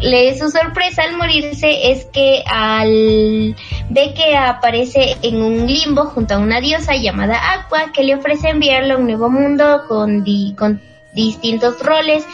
[0.00, 3.54] Le, su sorpresa al morirse es que al
[3.90, 8.48] ve que aparece en un limbo junto a una diosa llamada Aqua que le ofrece
[8.48, 10.24] enviarlo a un nuevo mundo con,
[10.56, 10.80] con
[11.14, 12.24] distintos roles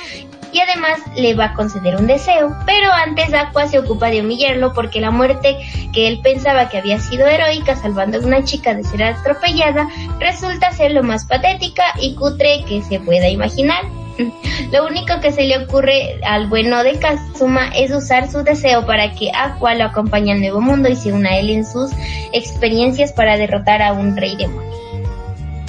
[0.52, 4.72] y además le va a conceder un deseo, pero antes Aqua se ocupa de humillarlo
[4.72, 5.58] porque la muerte
[5.92, 9.88] que él pensaba que había sido heroica salvando a una chica de ser atropellada
[10.18, 13.84] resulta ser lo más patética y cutre que se pueda imaginar.
[14.72, 19.12] Lo único que se le ocurre al bueno de Kazuma es usar su deseo para
[19.12, 21.90] que Aqua lo acompañe al nuevo mundo y se una a él en sus
[22.33, 24.68] experiencias para derrotar a un rey demonio.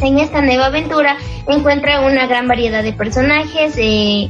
[0.01, 4.29] En esta nueva aventura encuentra una gran variedad de personajes, de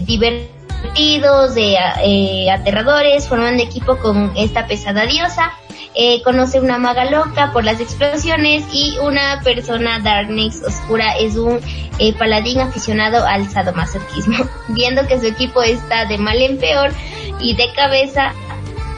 [0.00, 5.52] divertidos, de eh, aterradores, forman de equipo con esta pesada diosa
[5.94, 11.60] eh, conoce una maga loca por las explosiones y una persona Darkness oscura es un
[11.98, 14.44] eh, paladín aficionado al sadomasoquismo.
[14.68, 16.92] Viendo que su equipo está de mal en peor
[17.40, 18.32] y de cabeza,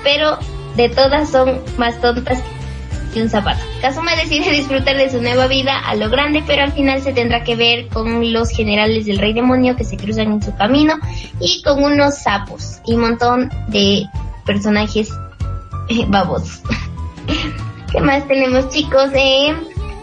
[0.03, 0.38] pero
[0.76, 2.43] de todas son más tontas
[3.12, 3.61] que un zapato.
[3.80, 7.45] Kazuma decide disfrutar de su nueva vida a lo grande, pero al final se tendrá
[7.45, 10.95] que ver con los generales del rey demonio que se cruzan en su camino
[11.41, 14.07] y con unos sapos y un montón de
[14.45, 15.11] personajes
[16.09, 16.62] babosos.
[17.93, 19.11] ¿Qué más tenemos chicos?
[19.14, 19.55] Eh,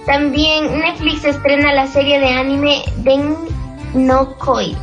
[0.06, 3.36] también Netflix estrena la serie de anime Den
[3.94, 4.76] no Koi.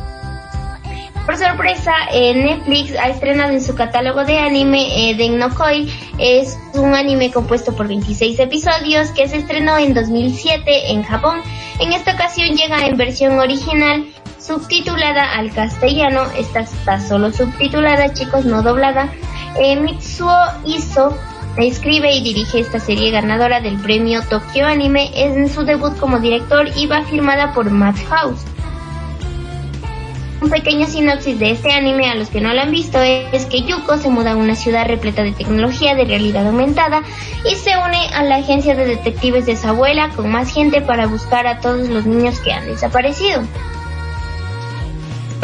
[1.25, 5.91] Por sorpresa, eh, Netflix ha estrenado en su catálogo de anime eh, no Koi.
[6.19, 11.41] Es un anime compuesto por 26 episodios que se estrenó en 2007 en Japón.
[11.79, 14.05] En esta ocasión llega en versión original
[14.39, 16.25] subtitulada al castellano.
[16.37, 19.09] Esta está solo subtitulada, chicos, no doblada.
[19.57, 20.35] Eh, Mitsuo
[20.65, 21.17] Iso
[21.57, 26.67] escribe y dirige esta serie ganadora del premio Tokyo Anime en su debut como director
[26.75, 28.43] y va firmada por Madhouse.
[30.41, 33.61] Un pequeño sinopsis de este anime a los que no lo han visto es que
[33.63, 37.01] Yuko se muda a una ciudad repleta de tecnología de realidad aumentada
[37.49, 41.07] y se une a la agencia de detectives de su abuela con más gente para
[41.07, 43.41] buscar a todos los niños que han desaparecido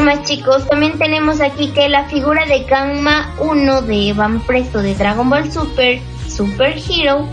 [0.02, 4.96] más chicos, también tenemos aquí que la figura de Gamma 1 de Van Presto de
[4.96, 7.28] Dragon Ball Super, Super Hero,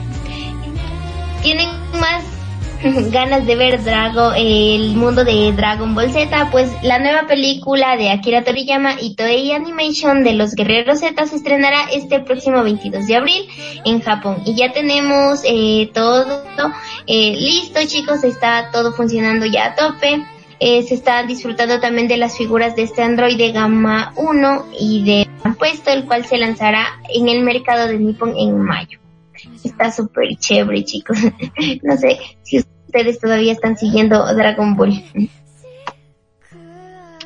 [1.42, 1.68] tienen
[2.00, 2.24] más
[3.10, 8.10] ganas de ver Drago, el mundo de Dragon Ball Z, pues la nueva película de
[8.10, 13.16] Akira Toriyama y Toei Animation de los Guerreros Z se estrenará este próximo 22 de
[13.16, 13.48] abril
[13.84, 14.42] en Japón.
[14.44, 16.44] Y ya tenemos eh, todo
[17.06, 20.37] eh, listo, chicos, está todo funcionando ya a tope.
[20.60, 25.04] Eh, se está disfrutando también de las figuras de este Android de gama 1 y
[25.04, 28.98] de puesto, el cual se lanzará en el mercado de Nippon en mayo.
[29.62, 31.18] Está súper chévere, chicos.
[31.82, 35.04] no sé si ustedes todavía están siguiendo Dragon Ball.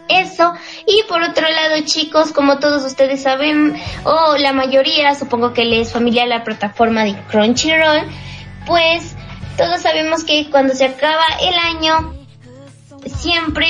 [0.09, 0.53] Eso,
[0.87, 3.75] y por otro lado, chicos, como todos ustedes saben,
[4.05, 8.03] o la mayoría, supongo que les familiar la plataforma de Crunchyroll,
[8.67, 9.17] pues
[9.57, 12.22] todos sabemos que cuando se acaba el año,
[13.07, 13.67] siempre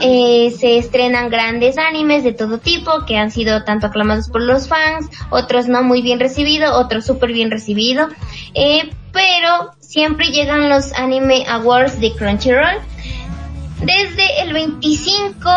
[0.00, 4.68] eh, se estrenan grandes animes de todo tipo que han sido tanto aclamados por los
[4.68, 8.12] fans, otros no muy bien recibidos, otros súper bien recibidos,
[8.54, 12.78] eh, pero siempre llegan los Anime Awards de Crunchyroll.
[13.80, 15.48] Desde el 25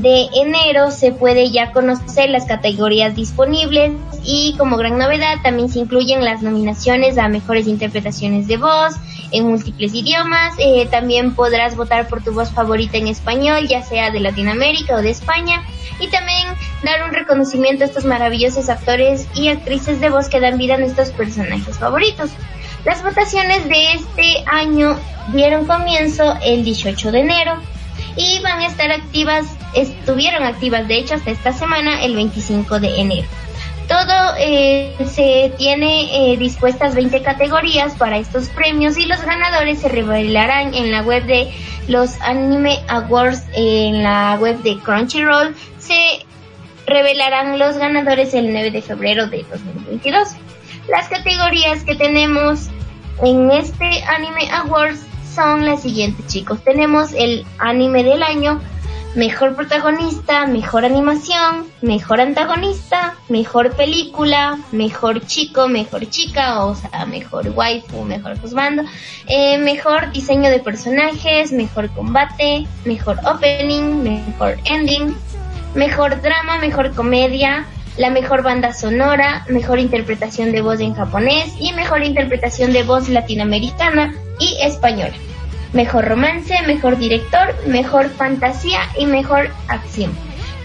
[0.00, 3.92] de enero se puede ya conocer las categorías disponibles
[4.24, 8.94] y como gran novedad también se incluyen las nominaciones a mejores interpretaciones de voz
[9.32, 10.54] en múltiples idiomas.
[10.58, 15.02] Eh, también podrás votar por tu voz favorita en español, ya sea de Latinoamérica o
[15.02, 15.62] de España.
[16.00, 16.48] Y también
[16.82, 20.78] dar un reconocimiento a estos maravillosos actores y actrices de voz que dan vida a
[20.78, 22.30] nuestros personajes favoritos.
[22.86, 24.98] Las votaciones de este año
[25.34, 27.72] dieron comienzo el 18 de enero
[28.16, 33.00] y van a estar activas, estuvieron activas de hecho hasta esta semana, el 25 de
[33.00, 33.28] enero.
[33.88, 39.88] Todo eh, se tiene eh, dispuestas 20 categorías para estos premios y los ganadores se
[39.88, 41.52] revelarán en la web de
[41.88, 45.54] los Anime Awards, en la web de Crunchyroll.
[45.78, 46.24] Se
[46.86, 50.28] revelarán los ganadores el 9 de febrero de 2022.
[50.88, 52.68] Las categorías que tenemos
[53.22, 55.00] en este Anime Awards
[55.34, 56.62] son las siguientes, chicos.
[56.62, 58.60] Tenemos el anime del año,
[59.14, 67.48] mejor protagonista, mejor animación, mejor antagonista, mejor película, mejor chico, mejor chica, o sea, mejor
[67.50, 68.84] waifu, mejor juzgando,
[69.26, 75.14] eh, mejor diseño de personajes, mejor combate, mejor opening, mejor ending,
[75.74, 77.66] mejor drama, mejor comedia,
[77.98, 83.10] la mejor banda sonora, mejor interpretación de voz en japonés y mejor interpretación de voz
[83.10, 85.14] latinoamericana y española.
[85.72, 90.12] Mejor romance, mejor director, mejor fantasía y mejor acción.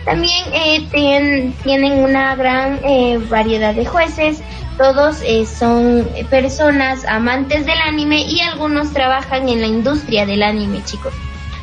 [0.03, 4.41] También eh, tienen una gran eh, variedad de jueces,
[4.78, 10.82] todos eh, son personas amantes del anime y algunos trabajan en la industria del anime,
[10.86, 11.13] chicos.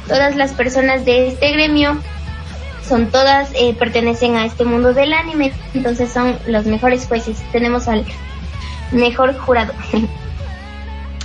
[0.08, 1.96] Todas las personas de este gremio
[2.86, 7.42] son todas, pertenecen a este mundo del anime, entonces son los mejores jueces.
[7.50, 8.04] Tenemos al
[8.92, 9.72] mejor jurado.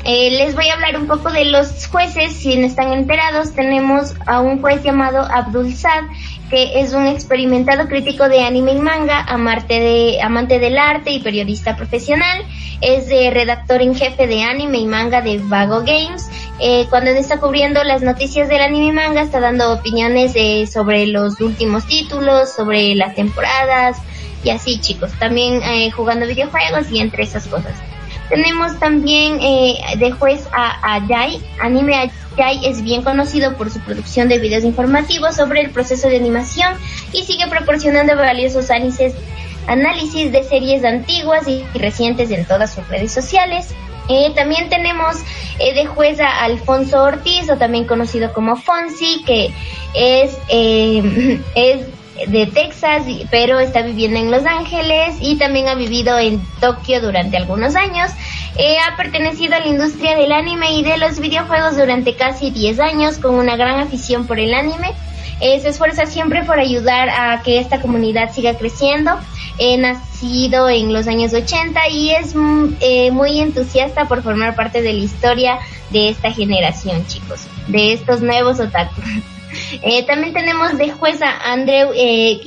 [0.05, 4.15] eh, les voy a hablar un poco de los jueces, si no están enterados, tenemos
[4.25, 6.05] a un juez llamado Abdul Sad,
[6.49, 11.19] que es un experimentado crítico de anime y manga, amante, de, amante del arte y
[11.19, 12.43] periodista profesional.
[12.81, 16.29] Es de redactor en jefe de anime y manga de Vago Games.
[16.59, 21.07] Eh, cuando está cubriendo las noticias del anime y manga, está dando opiniones eh, sobre
[21.07, 23.97] los últimos títulos, sobre las temporadas
[24.43, 25.11] y así, chicos.
[25.19, 27.73] También eh, jugando videojuegos y entre esas cosas.
[28.29, 31.41] Tenemos también eh, de juez a Ayai.
[31.59, 36.17] Anime Ayai es bien conocido por su producción de videos informativos sobre el proceso de
[36.17, 36.75] animación
[37.11, 39.13] y sigue proporcionando valiosos análisis,
[39.67, 43.73] análisis de series antiguas y recientes en todas sus redes sociales.
[44.09, 45.17] Eh, también tenemos
[45.59, 49.53] eh, de juez a Alfonso Ortiz, o también conocido como Fonsi, que
[49.93, 51.85] es, eh, es
[52.27, 57.37] de Texas, pero está viviendo en Los Ángeles y también ha vivido en Tokio durante
[57.37, 58.11] algunos años.
[58.57, 62.79] Eh, ha pertenecido a la industria del anime y de los videojuegos durante casi 10
[62.79, 64.93] años con una gran afición por el anime.
[65.41, 69.17] Eh, se esfuerza siempre por ayudar a que esta comunidad siga creciendo.
[69.61, 74.81] Eh, nacido en los años 80 y es mm, eh, muy entusiasta por formar parte
[74.81, 75.59] de la historia
[75.89, 79.03] de esta generación, chicos, de estos nuevos otakus.
[79.83, 82.39] Eh, también tenemos de jueza Andrew eh.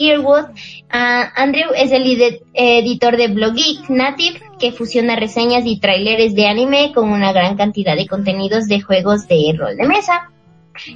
[0.94, 6.46] Ah, Andrew es el editor de Blog Geek Native, que fusiona reseñas y tráileres de
[6.46, 10.30] anime con una gran cantidad de contenidos de juegos de rol de mesa.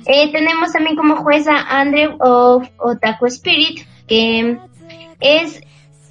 [0.07, 4.59] Eh, tenemos también como jueza Andrew of Otaku Spirit, que
[5.21, 5.61] es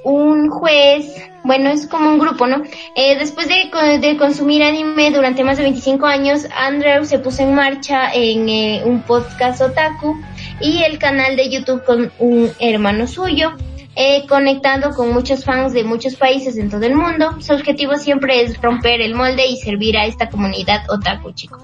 [0.05, 2.61] un juez, bueno, es como un grupo, ¿no?
[2.95, 7.55] Eh, después de, de consumir anime durante más de 25 años, Andrew se puso en
[7.55, 10.15] marcha en eh, un podcast otaku
[10.61, 13.53] y el canal de YouTube con un hermano suyo,
[13.95, 17.41] eh, conectando con muchos fans de muchos países en todo el mundo.
[17.41, 21.63] Su objetivo siempre es romper el molde y servir a esta comunidad otaku, chicos.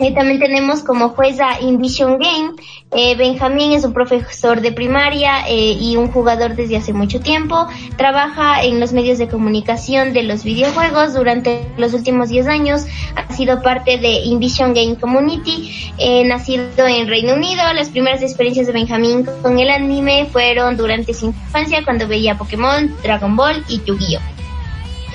[0.00, 2.52] Eh, también tenemos como juez Invision Game.
[2.90, 7.66] Eh, Benjamín es un profesor de primaria eh, y un jugador desde hace mucho tiempo.
[7.98, 12.86] Trabaja en los medios de comunicación de los videojuegos durante los últimos 10 años.
[13.14, 15.92] Ha sido parte de Invision Game Community.
[16.24, 21.26] nacido en Reino Unido, las primeras experiencias de Benjamín con el anime fueron durante su
[21.26, 24.39] infancia cuando veía Pokémon, Dragon Ball y Yu-Gi-Oh!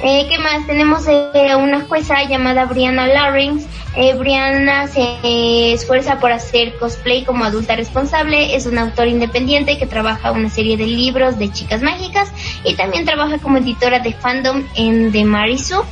[0.04, 0.68] Eh, ¿Qué más?
[0.68, 3.68] Tenemos eh, una jueza llamada Brianna Lawrence.
[3.96, 8.56] Eh, Brianna se esfuerza por hacer cosplay como adulta responsable.
[8.56, 12.32] Es una autora independiente que trabaja una serie de libros de chicas mágicas
[12.64, 15.84] y también trabaja como editora de fandom en The Marisu.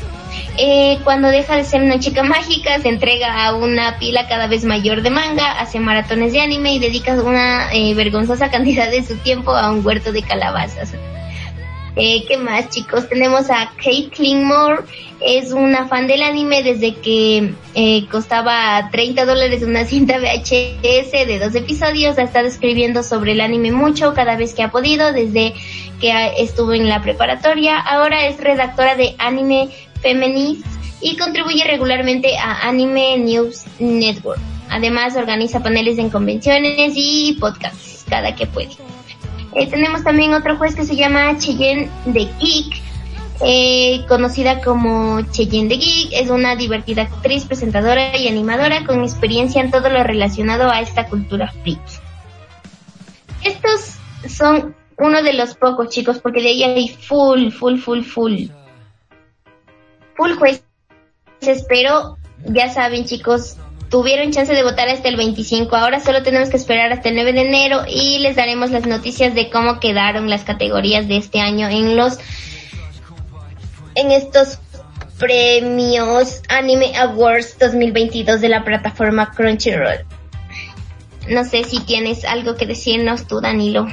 [0.57, 4.65] Eh, cuando deja de ser una chica mágica, se entrega a una pila cada vez
[4.65, 9.17] mayor de manga, hace maratones de anime y dedica una eh, vergonzosa cantidad de su
[9.17, 10.93] tiempo a un huerto de calabazas.
[11.95, 13.07] Eh, ¿Qué más, chicos?
[13.07, 14.83] Tenemos a Kate Moore.
[15.21, 21.39] Es una fan del anime desde que eh, costaba 30 dólares una cinta VHS de
[21.39, 22.17] dos episodios.
[22.17, 25.53] Ha estado escribiendo sobre el anime mucho cada vez que ha podido, desde
[26.01, 27.79] que estuvo en la preparatoria.
[27.79, 29.69] Ahora es redactora de Anime
[30.01, 30.65] Feminist
[30.99, 34.41] y contribuye regularmente a Anime News Network.
[34.69, 38.71] Además, organiza paneles en convenciones y podcasts cada que puede.
[39.55, 42.81] Eh, tenemos también otro juez que se llama Cheyenne de Geek,
[43.41, 46.13] eh, conocida como Cheyenne de Geek.
[46.13, 51.07] Es una divertida actriz, presentadora y animadora con experiencia en todo lo relacionado a esta
[51.07, 51.79] cultura freak.
[53.43, 53.97] Estos
[54.27, 58.45] son uno de los pocos chicos, porque de ahí hay full, full, full, full.
[60.15, 63.57] Full jueces, pero ya saben chicos,
[63.93, 65.75] tuvieron chance de votar hasta el 25.
[65.75, 69.35] Ahora solo tenemos que esperar hasta el 9 de enero y les daremos las noticias
[69.35, 72.17] de cómo quedaron las categorías de este año en los
[73.93, 74.57] en estos
[75.19, 80.03] premios Anime Awards 2022 de la plataforma Crunchyroll.
[81.29, 83.85] No sé si tienes algo que decirnos tú, Danilo.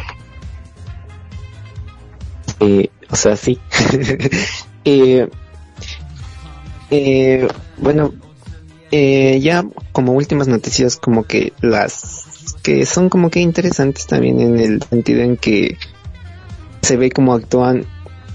[2.61, 3.61] Eh, o sea, sí.
[4.87, 5.29] eh,
[6.91, 8.15] eh, bueno,
[8.91, 14.59] eh, ya como últimas noticias, como que las que son como que interesantes también en
[14.59, 15.77] el sentido en que
[16.83, 17.87] se ve cómo actúan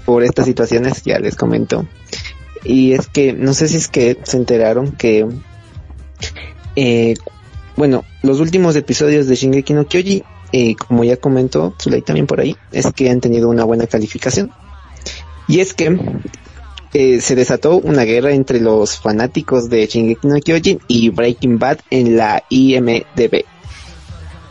[0.04, 1.86] por estas situaciones, ya les comento.
[2.64, 5.26] Y es que, no sé si es que se enteraron que,
[6.74, 7.14] eh,
[7.76, 12.40] bueno, los últimos episodios de Shingeki no Kyoji, eh, como ya comentó Zulay también por
[12.40, 14.50] ahí, es que han tenido una buena calificación.
[15.48, 15.98] Y es que
[16.98, 21.80] eh, se desató una guerra entre los fanáticos de Shingeki no Kyojin y Breaking Bad
[21.90, 23.44] en la IMDB.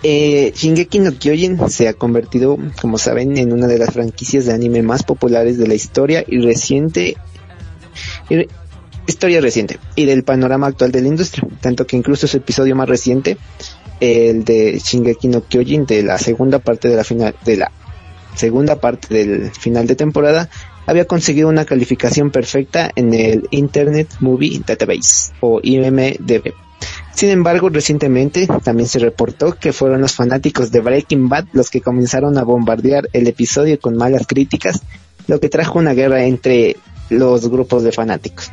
[0.04, 4.54] Eh, Shingeki no Kyojin se ha convertido, como saben, en una de las franquicias de
[4.54, 7.18] anime más populares de la historia y reciente
[9.08, 12.88] historia reciente y del panorama actual de la industria, tanto que incluso su episodio más
[12.88, 13.40] reciente,
[14.00, 17.72] el de Shingeki no Kyojin de la segunda parte de la final de la
[18.36, 20.48] segunda parte del final de temporada
[20.86, 26.54] había conseguido una calificación perfecta en el Internet Movie Database o IMDb.
[27.14, 31.82] Sin embargo, recientemente también se reportó que fueron los fanáticos de Breaking Bad los que
[31.82, 34.82] comenzaron a bombardear el episodio con malas críticas,
[35.28, 36.76] lo que trajo una guerra entre
[37.10, 38.52] los grupos de fanáticos.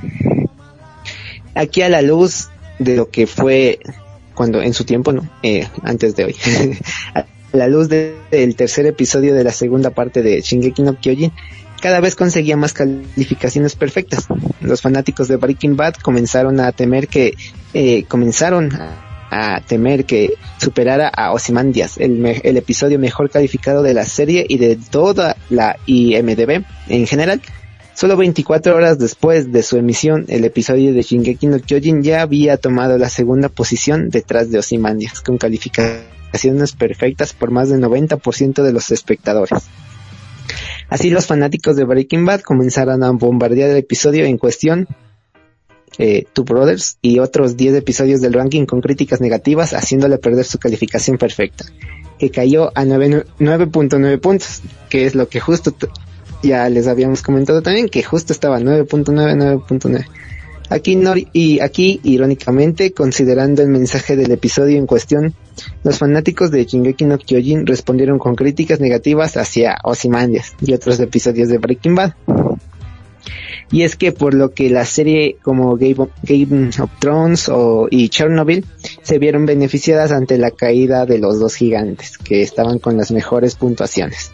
[1.54, 3.80] Aquí a la luz de lo que fue
[4.34, 6.36] cuando en su tiempo, no, eh, antes de hoy,
[7.14, 11.32] a la luz del tercer episodio de la segunda parte de Shingeki no Kyojin,
[11.82, 14.28] cada vez conseguía más calificaciones perfectas.
[14.60, 17.34] Los fanáticos de Breaking Bad comenzaron a temer que,
[17.74, 24.04] eh, comenzaron a, temer que superara a Ozymandias, el, el episodio mejor calificado de la
[24.04, 27.40] serie y de toda la IMDB en general.
[27.94, 32.58] Solo 24 horas después de su emisión, el episodio de Shingeki no Kyojin ya había
[32.58, 38.72] tomado la segunda posición detrás de Ozymandias, con calificaciones perfectas por más del 90% de
[38.72, 39.64] los espectadores.
[40.92, 44.86] Así los fanáticos de Breaking Bad comenzaron a bombardear el episodio en cuestión,
[45.96, 50.58] eh, Two Brothers, y otros 10 episodios del ranking con críticas negativas, haciéndole perder su
[50.58, 51.64] calificación perfecta,
[52.18, 55.74] que cayó a 9.9 puntos, que es lo que justo
[56.42, 60.04] ya les habíamos comentado también, que justo estaba 9.9, 9.9.
[60.68, 60.98] Aquí,
[61.32, 65.34] y aquí, irónicamente, considerando el mensaje del episodio en cuestión,
[65.84, 71.48] los fanáticos de Shingeki no Kyojin respondieron con críticas negativas hacia Ozymandias y otros episodios
[71.48, 72.14] de Breaking Bad.
[73.70, 78.66] Y es que por lo que la serie como Game of, Thrones o, y Chernobyl
[79.02, 83.54] se vieron beneficiadas ante la caída de los dos gigantes que estaban con las mejores
[83.54, 84.30] puntuaciones.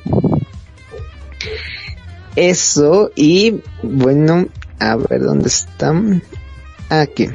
[2.34, 4.48] Eso y bueno,
[4.78, 6.22] a ver dónde están.
[6.90, 7.28] Aquí.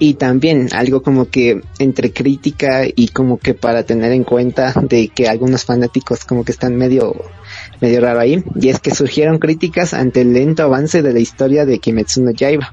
[0.00, 5.08] y también algo como que entre crítica y como que para tener en cuenta de
[5.08, 7.14] que algunos fanáticos como que están medio
[7.80, 11.64] medio raro ahí y es que surgieron críticas ante el lento avance de la historia
[11.64, 12.70] de Kimetsu no Yaiba.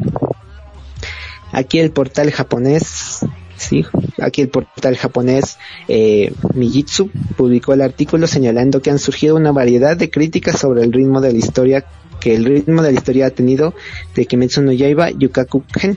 [1.51, 3.25] Aquí el portal japonés
[3.57, 3.83] Sí,
[4.21, 5.57] aquí el portal japonés
[5.87, 10.93] eh, Mijitsu publicó el artículo señalando que han surgido una variedad de críticas sobre el
[10.93, 11.85] ritmo de la historia
[12.19, 13.73] que el ritmo de la historia ha tenido
[14.15, 15.95] de Kimetsu no Yaiba Yukaku Gen,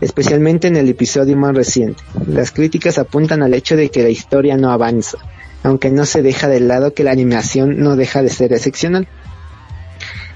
[0.00, 2.02] especialmente en el episodio más reciente.
[2.26, 5.18] Las críticas apuntan al hecho de que la historia no avanza,
[5.62, 9.08] aunque no se deja de lado que la animación no deja de ser excepcional.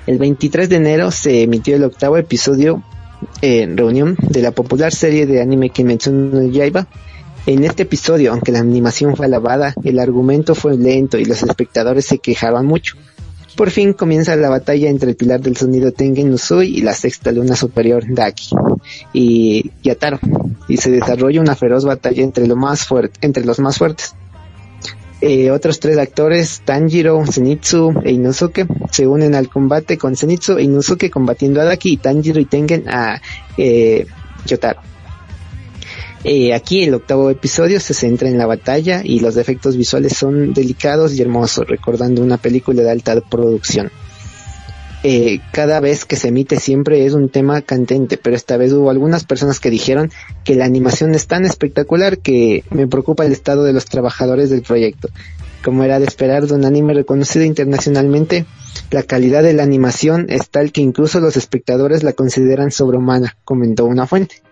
[0.06, 2.82] El 23 de enero se emitió el octavo episodio
[3.42, 6.86] en reunión de la popular serie de anime Kimetsu no Yaiba.
[7.46, 12.04] En este episodio, aunque la animación fue alabada, el argumento fue lento y los espectadores
[12.04, 12.96] se quejaban mucho.
[13.58, 17.32] Por fin comienza la batalla entre el pilar del sonido Tengen Usui y la sexta
[17.32, 18.50] luna superior Daki
[19.12, 20.20] y Yataro,
[20.68, 22.86] y se desarrolla una feroz batalla entre, más
[23.20, 24.14] entre los más fuertes.
[25.20, 30.62] Eh, otros tres actores, Tanjiro, Zenitsu e Inosuke, se unen al combate con Zenitsu e
[30.62, 33.20] Inosuke combatiendo a Daki y Tanjiro y Tengen a
[33.56, 34.06] eh,
[34.46, 34.80] Yotaro.
[36.24, 40.52] Eh, aquí el octavo episodio se centra en la batalla y los efectos visuales son
[40.52, 43.90] delicados y hermosos, recordando una película de alta producción.
[45.04, 48.90] Eh, cada vez que se emite siempre es un tema candente, pero esta vez hubo
[48.90, 50.10] algunas personas que dijeron
[50.42, 54.62] que la animación es tan espectacular que me preocupa el estado de los trabajadores del
[54.62, 55.08] proyecto.
[55.62, 58.44] Como era de esperar de un anime reconocido internacionalmente,
[58.90, 63.84] la calidad de la animación es tal que incluso los espectadores la consideran sobrehumana, comentó
[63.84, 64.42] una fuente.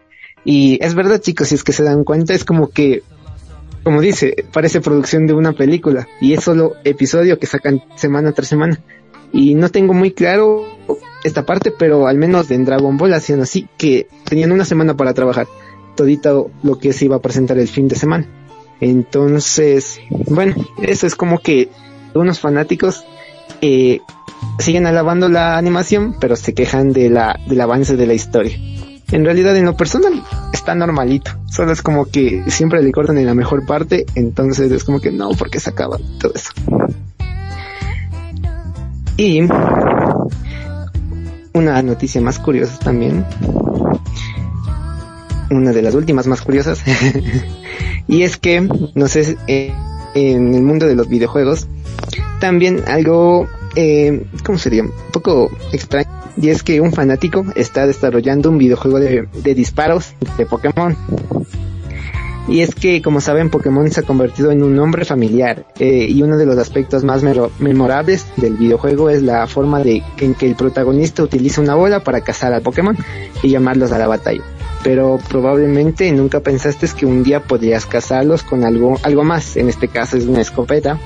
[0.44, 3.02] Y es verdad, chicos, si es que se dan cuenta, es como que,
[3.82, 8.48] como dice, parece producción de una película y es solo episodio que sacan semana tras
[8.48, 8.80] semana.
[9.32, 10.64] Y no tengo muy claro
[11.24, 15.14] esta parte, pero al menos en Dragon Ball hacían así, que tenían una semana para
[15.14, 15.48] trabajar,
[15.96, 18.26] todito lo que se iba a presentar el fin de semana.
[18.80, 21.68] Entonces, bueno, eso es como que
[22.14, 23.04] unos fanáticos
[23.60, 24.00] eh,
[24.58, 28.56] siguen alabando la animación, pero se quejan de la, del avance de la historia
[29.10, 31.32] en realidad en lo personal está normalito.
[31.50, 35.12] Solo es como que siempre le cortan en la mejor parte, entonces es como que
[35.12, 36.50] no, porque se acaba todo eso.
[39.16, 39.48] Y
[41.54, 43.24] una noticia más curiosa también.
[45.50, 46.82] Una de las últimas más curiosas.
[48.08, 51.66] y es que, no sé, en el mundo de los videojuegos,
[52.40, 54.82] también algo, eh, ¿cómo sería?
[54.82, 60.46] Un poco extraño y es que un fanático está desarrollando un videojuego de, disparos de
[60.46, 60.96] Pokémon.
[62.48, 66.22] Y es que, como saben, Pokémon se ha convertido en un nombre familiar eh, y
[66.22, 67.22] uno de los aspectos más
[67.58, 72.20] memorables del videojuego es la forma de en que el protagonista utiliza una bola para
[72.20, 72.96] cazar al Pokémon
[73.42, 74.44] y llamarlos a la batalla.
[74.84, 79.88] Pero probablemente nunca pensaste que un día podrías cazarlos con algo, algo más, en este
[79.88, 81.00] caso es una escopeta.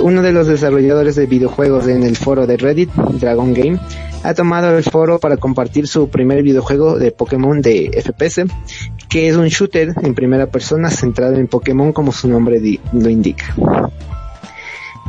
[0.00, 3.80] Uno de los desarrolladores de videojuegos en el foro de Reddit, Dragon Game,
[4.22, 8.44] ha tomado el foro para compartir su primer videojuego de Pokémon de FPS,
[9.08, 12.60] que es un shooter en primera persona centrado en Pokémon como su nombre
[12.92, 13.54] lo indica.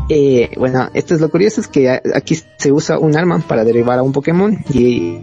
[0.10, 4.00] Eh, bueno, esto es lo curioso, es que aquí se usa un arma para derribar
[4.00, 5.20] a un Pokémon y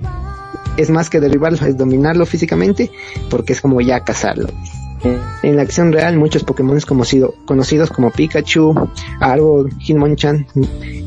[0.76, 2.90] es más que derribarlo, es dominarlo físicamente
[3.30, 4.48] porque es como ya cazarlo.
[5.42, 8.74] En la acción real, muchos Pokémon conocidos como Pikachu,
[9.20, 10.46] Arbol, Hitmonchan,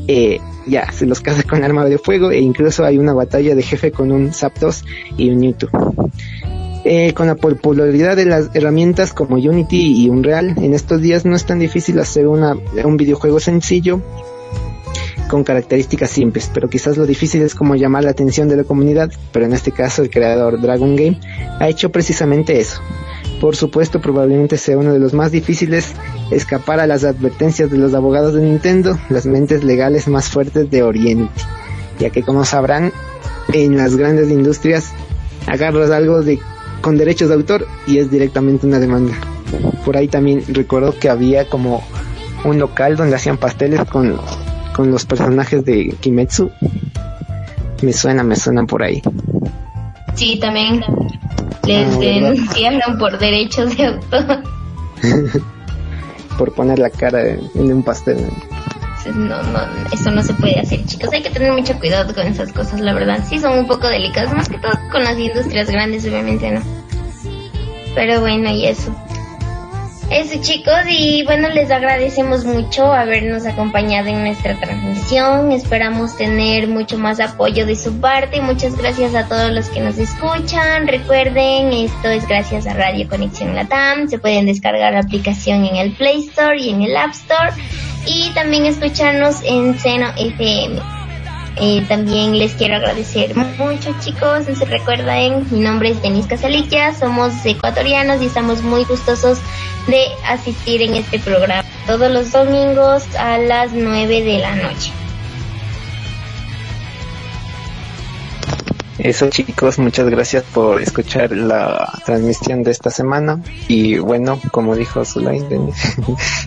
[0.06, 3.62] eh, ya se los caza con arma de fuego e incluso hay una batalla de
[3.62, 4.84] jefe con un Zapdos
[5.16, 5.68] y un Mewtwo.
[6.84, 11.34] Eh, con la popularidad de las herramientas como Unity y Unreal, en estos días no
[11.34, 14.00] es tan difícil hacer una, un videojuego sencillo
[15.28, 19.12] con características simples, pero quizás lo difícil es como llamar la atención de la comunidad,
[19.32, 21.20] pero en este caso el creador Dragon Game
[21.60, 22.80] ha hecho precisamente eso,
[23.40, 25.94] por supuesto, probablemente sea uno de los más difíciles
[26.30, 30.82] escapar a las advertencias de los abogados de Nintendo, las mentes legales más fuertes de
[30.82, 31.32] Oriente,
[31.98, 32.92] ya que como sabrán,
[33.52, 34.92] en las grandes industrias
[35.46, 36.38] agarras algo de
[36.80, 39.14] con derechos de autor y es directamente una demanda.
[39.84, 41.82] Por ahí también recuerdo que había como
[42.44, 44.16] un local donde hacían pasteles con,
[44.74, 46.50] con los personajes de Kimetsu.
[47.82, 49.02] Me suena, me suena por ahí.
[50.14, 50.82] Sí, también
[51.66, 54.42] les ah, denunciaron por derechos de autor.
[56.38, 58.18] por poner la cara en, un pastel.
[59.14, 59.60] No, no,
[59.92, 61.10] eso no se puede hacer, chicos.
[61.12, 63.24] Hay que tener mucho cuidado con esas cosas, la verdad.
[63.28, 66.60] Sí, son un poco delicadas, más que todo con las industrias grandes, obviamente, ¿no?
[67.94, 68.94] Pero bueno, y eso.
[70.10, 75.52] Eso chicos y bueno les agradecemos mucho habernos acompañado en nuestra transmisión.
[75.52, 78.40] Esperamos tener mucho más apoyo de su parte.
[78.40, 80.88] Muchas gracias a todos los que nos escuchan.
[80.88, 84.08] Recuerden, esto es gracias a Radio Conexión Latam.
[84.08, 87.52] Se pueden descargar la aplicación en el Play Store y en el App Store
[88.06, 90.97] y también escucharnos en Seno FM.
[91.60, 97.32] Eh, también les quiero agradecer mucho chicos, se recuerden, mi nombre es Denis Casaliquia, somos
[97.44, 99.38] ecuatorianos y estamos muy gustosos
[99.88, 104.92] de asistir en este programa todos los domingos a las 9 de la noche.
[108.98, 115.04] Eso chicos, muchas gracias por escuchar la transmisión de esta semana y bueno, como dijo
[115.04, 115.46] Zulain,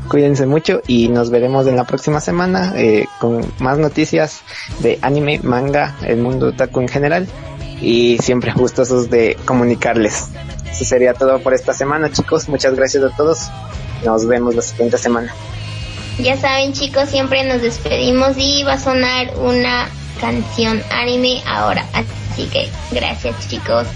[0.10, 4.42] cuídense mucho y nos veremos en la próxima semana eh, con más noticias
[4.80, 7.28] de anime, manga, el mundo otaku en general
[7.80, 10.28] y siempre gustosos de comunicarles.
[10.70, 13.48] Eso sería todo por esta semana chicos, muchas gracias a todos,
[14.04, 15.34] nos vemos la siguiente semana.
[16.20, 19.88] Ya saben chicos, siempre nos despedimos y va a sonar una
[20.22, 21.84] canción anime ahora.
[21.94, 23.88] Así que gracias chicos.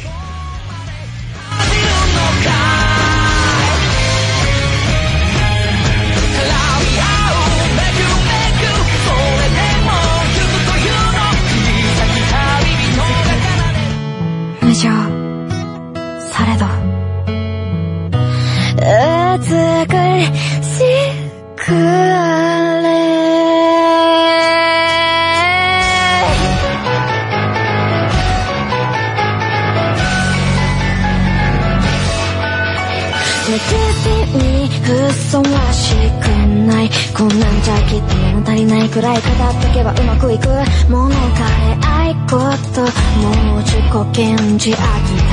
[37.18, 39.24] こんなんじゃきっと物足りないくらい語っ
[39.62, 40.50] とけばうまくいく。
[40.90, 42.40] 物を変え合いこ
[42.76, 42.82] と。
[43.22, 45.25] もう自己顕示飽き。